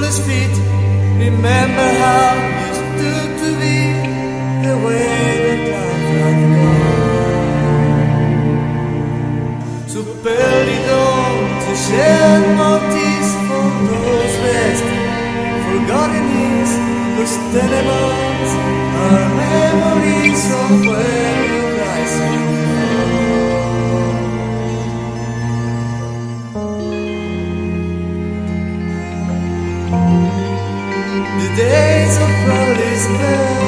[0.00, 0.56] Shoeless feet.
[1.18, 3.78] Remember how you stood to be
[4.66, 5.12] the way
[5.44, 7.08] that life had gone.
[9.88, 11.02] So perdido
[11.64, 14.84] to shed more tears for those best
[15.66, 16.72] forgotten years.
[17.16, 18.52] Those tenements
[19.04, 21.19] are memories of where
[33.08, 33.59] whisper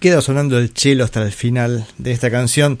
[0.00, 2.78] queda sonando el cello hasta el final de esta canción,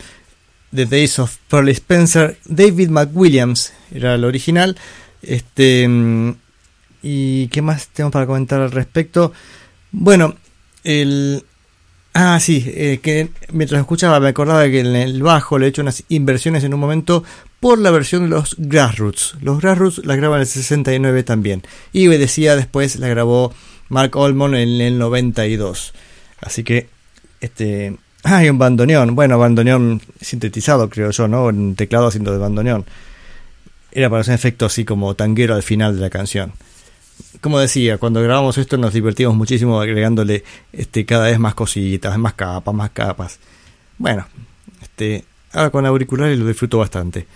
[0.74, 2.38] The Days of Pearly Spencer.
[2.46, 4.76] David McWilliams era el original.
[5.22, 5.88] Este,
[7.02, 9.32] ¿Y qué más tenemos para comentar al respecto?
[9.92, 10.34] Bueno,
[10.84, 11.44] el.
[12.12, 15.82] Ah, sí, eh, que mientras escuchaba me acordaba que en el bajo le he hecho
[15.82, 17.22] unas inversiones en un momento
[17.60, 19.36] por la versión de los Grassroots.
[19.40, 21.62] Los Grassroots la graban en el 69 también.
[21.92, 23.54] Y decía después la grabó
[23.88, 25.92] Mark Olmon en el 92.
[26.40, 26.88] Así que,
[27.40, 27.96] este.
[28.22, 29.14] Hay un bandoneón.
[29.14, 31.46] Bueno, bandoneón sintetizado, creo yo, ¿no?
[31.46, 32.84] Un teclado haciendo de bandoneón.
[33.92, 36.52] Era para hacer efecto así como tanguero al final de la canción.
[37.40, 42.34] Como decía, cuando grabamos esto nos divertimos muchísimo agregándole este, cada vez más cositas, más
[42.34, 43.38] capas, más capas.
[43.98, 44.26] Bueno,
[44.82, 47.26] este, ahora con auriculares lo disfruto bastante.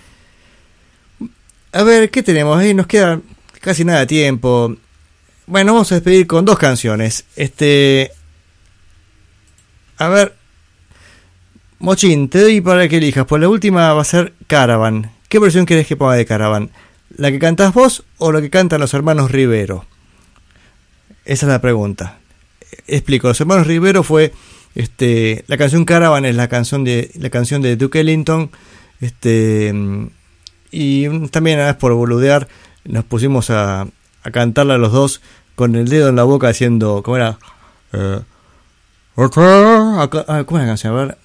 [1.72, 2.59] A ver, ¿qué tenemos?
[2.59, 3.20] Ahí nos queda
[3.60, 4.76] casi nada de tiempo.
[5.47, 7.24] Bueno, vamos a despedir con dos canciones.
[7.36, 8.12] Este.
[9.98, 10.34] A ver.
[11.78, 13.26] Mochín, te doy para que elijas.
[13.26, 15.10] Pues la última va a ser Caravan.
[15.28, 16.70] ¿Qué versión querés que ponga de Caravan?
[17.16, 19.84] ¿La que cantás vos o la que cantan los hermanos Rivero?
[21.24, 22.18] Esa es la pregunta.
[22.86, 24.32] Explico, los hermanos Rivero fue
[24.74, 28.50] este la canción Caravan es la canción de la canción de Duke Ellington,
[29.00, 29.72] este
[30.70, 32.48] y también a por boludear
[32.84, 33.82] nos pusimos a,
[34.22, 35.20] a cantarla los dos
[35.54, 37.38] con el dedo en la boca haciendo ¿cómo era?
[37.92, 38.22] Eh, ah,
[39.15, 40.93] ¿Cómo es la canción?
[40.93, 41.19] A ver,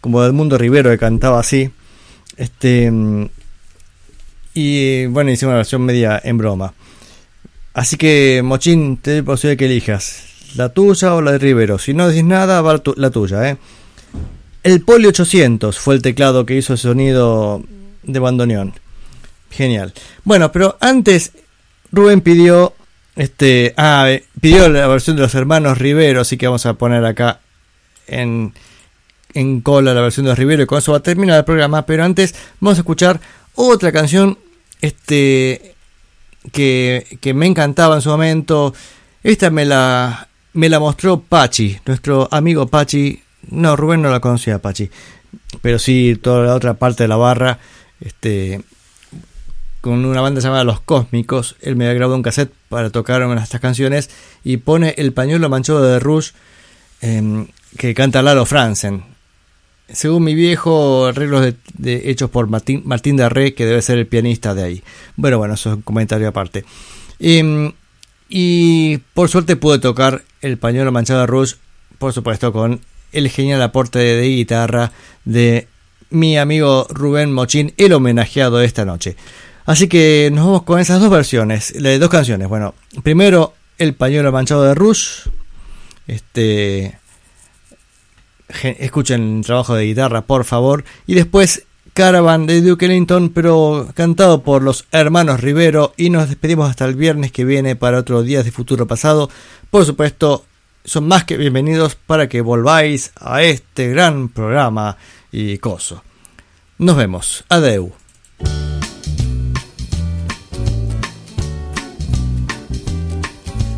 [0.00, 1.70] como del mundo Rivero que cantaba así.
[2.36, 2.90] Este
[4.54, 6.74] y bueno, hicimos una versión media en broma.
[7.74, 10.22] Así que, Mochín, te doy posibilidad que elijas
[10.54, 11.78] la tuya o la de Rivero.
[11.78, 13.56] Si no decís nada, va la tuya, ¿eh?
[14.62, 17.62] El Poli 800 fue el teclado que hizo el sonido
[18.04, 18.74] de bandoneón.
[19.50, 19.92] Genial.
[20.22, 21.32] Bueno, pero antes
[21.94, 22.74] Rubén pidió
[23.16, 24.08] este ah,
[24.40, 27.40] pidió la versión de los hermanos Rivero, así que vamos a poner acá
[28.06, 28.52] en
[29.34, 32.04] en cola la versión de Rivero y con eso va a terminar el programa, pero
[32.04, 33.20] antes vamos a escuchar
[33.54, 34.38] otra canción
[34.80, 35.74] este
[36.52, 38.74] que, que me encantaba en su momento.
[39.22, 43.20] Esta me la me la mostró Pachi, nuestro amigo Pachi.
[43.50, 44.90] No, Rubén no la conocía Pachi,
[45.60, 47.58] pero sí toda la otra parte de la barra
[48.00, 48.60] este
[49.84, 53.34] con una banda llamada Los Cósmicos, él me había grabado un cassette para tocar una
[53.34, 54.08] de estas canciones
[54.42, 56.30] y pone el pañuelo manchado de Rush
[57.02, 57.46] eh,
[57.76, 59.04] que canta Lalo Franzen
[59.90, 64.54] según mi viejo, arreglos de, hechos por Martín, Martín Darré, que debe ser el pianista
[64.54, 64.82] de ahí.
[65.16, 66.64] Bueno, bueno, eso es un comentario aparte.
[67.18, 67.42] Y,
[68.30, 71.56] y por suerte pude tocar el pañuelo manchado de Rush,
[71.98, 72.80] por supuesto, con
[73.12, 74.92] el genial aporte de, de guitarra
[75.26, 75.68] de
[76.08, 79.16] mi amigo Rubén Mochín, el homenajeado de esta noche.
[79.66, 82.48] Así que nos vamos con esas dos versiones, dos canciones.
[82.48, 85.28] Bueno, primero el pañuelo manchado de Rush,
[86.06, 86.98] este
[88.62, 90.84] escuchen el trabajo de guitarra, por favor.
[91.06, 91.64] Y después
[91.94, 95.94] Caravan de Duke Ellington, pero cantado por los hermanos Rivero.
[95.96, 99.30] Y nos despedimos hasta el viernes que viene para otro Días de Futuro Pasado.
[99.70, 100.44] Por supuesto,
[100.84, 104.96] son más que bienvenidos para que volváis a este gran programa
[105.30, 106.02] y coso.
[106.78, 107.44] Nos vemos.
[107.48, 108.03] Adeu.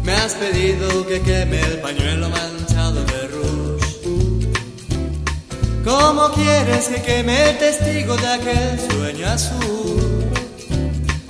[0.07, 3.87] Me has pedido que queme el pañuelo manchado de rouge.
[5.85, 10.31] ¿Cómo quieres que queme testigo de aquel sueño azul?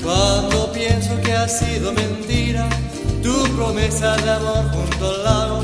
[0.02, 2.68] Cuando pienso que ha sido mentira
[3.22, 5.62] tu promesa de amor junto al lago,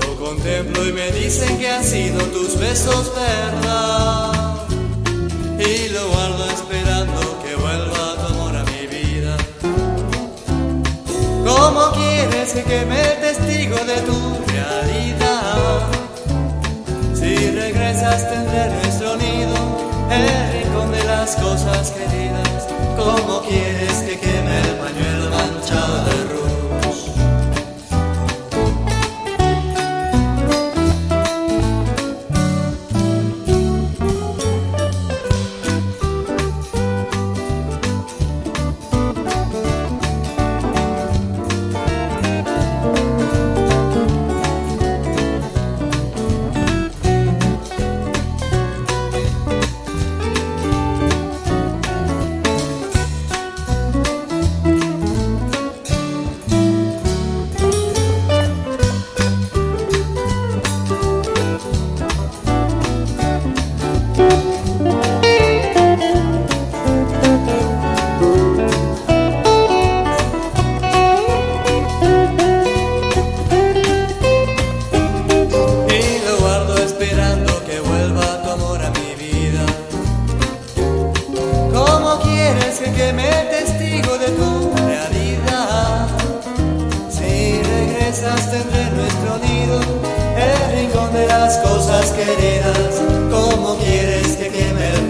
[0.00, 4.66] lo contemplo y me dicen que han sido tus besos verdad.
[5.60, 8.01] Y lo guardo esperando que vuelva
[11.44, 15.80] ¿Cómo quieres que queme el testigo de tu realidad?
[17.14, 19.54] Si regresas tendré nuestro nido,
[20.10, 22.68] el rincón de las cosas queridas.
[22.96, 26.11] ¿Cómo quieres que queme el pañuelo manchado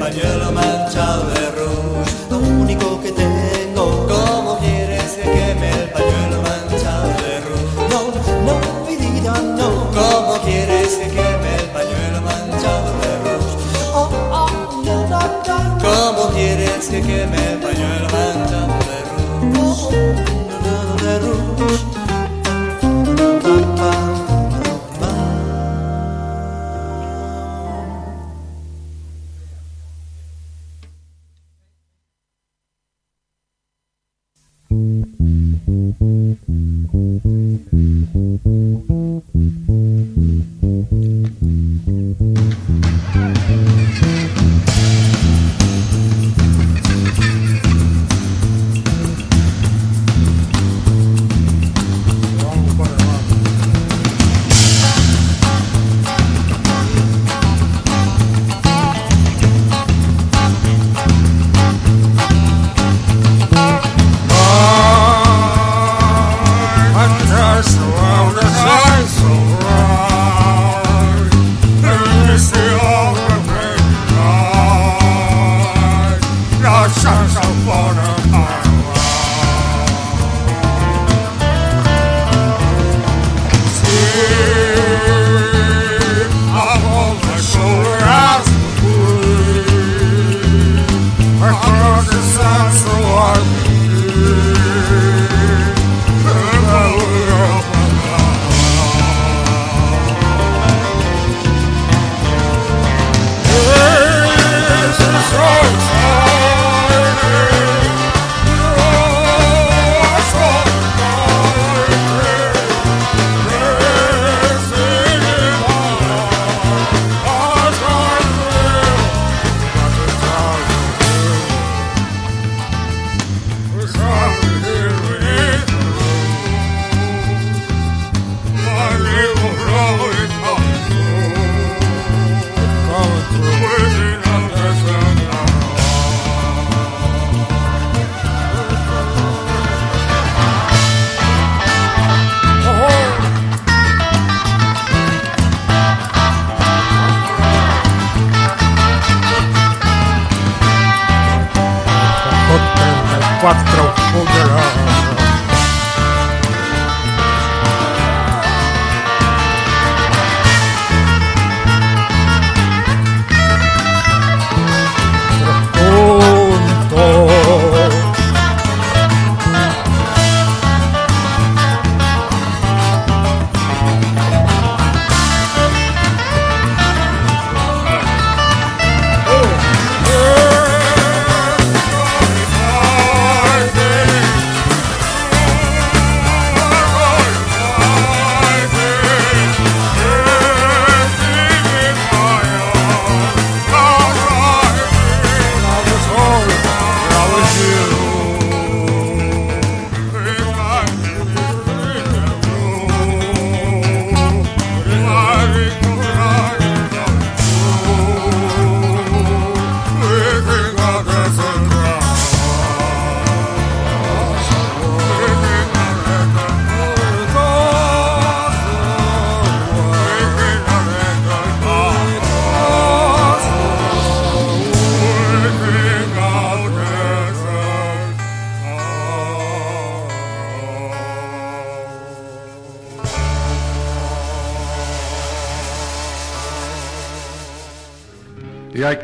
[0.03, 2.11] pañuelo manchado de rouge?
[2.31, 3.85] Lo único que tengo.
[4.09, 7.83] ¿Cómo quieres que queme el pañuelo manchado de rouge?
[7.93, 8.01] No,
[8.47, 8.55] no,
[8.87, 9.69] mi vida, no.
[10.01, 13.55] ¿Cómo quieres que queme el pañuelo manchado de rouge?
[13.95, 14.11] Oh,
[14.41, 15.59] oh, no, no, no.
[15.87, 18.12] ¿Cómo quieres que queme el pañuelo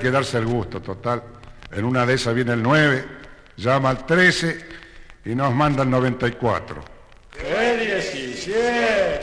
[0.08, 1.22] que darse el gusto, total.
[1.70, 3.04] En una de esas viene el 9,
[3.58, 4.58] llama al 13
[5.26, 6.82] y nos manda el 94.
[7.30, 9.17] ¡Qué 17!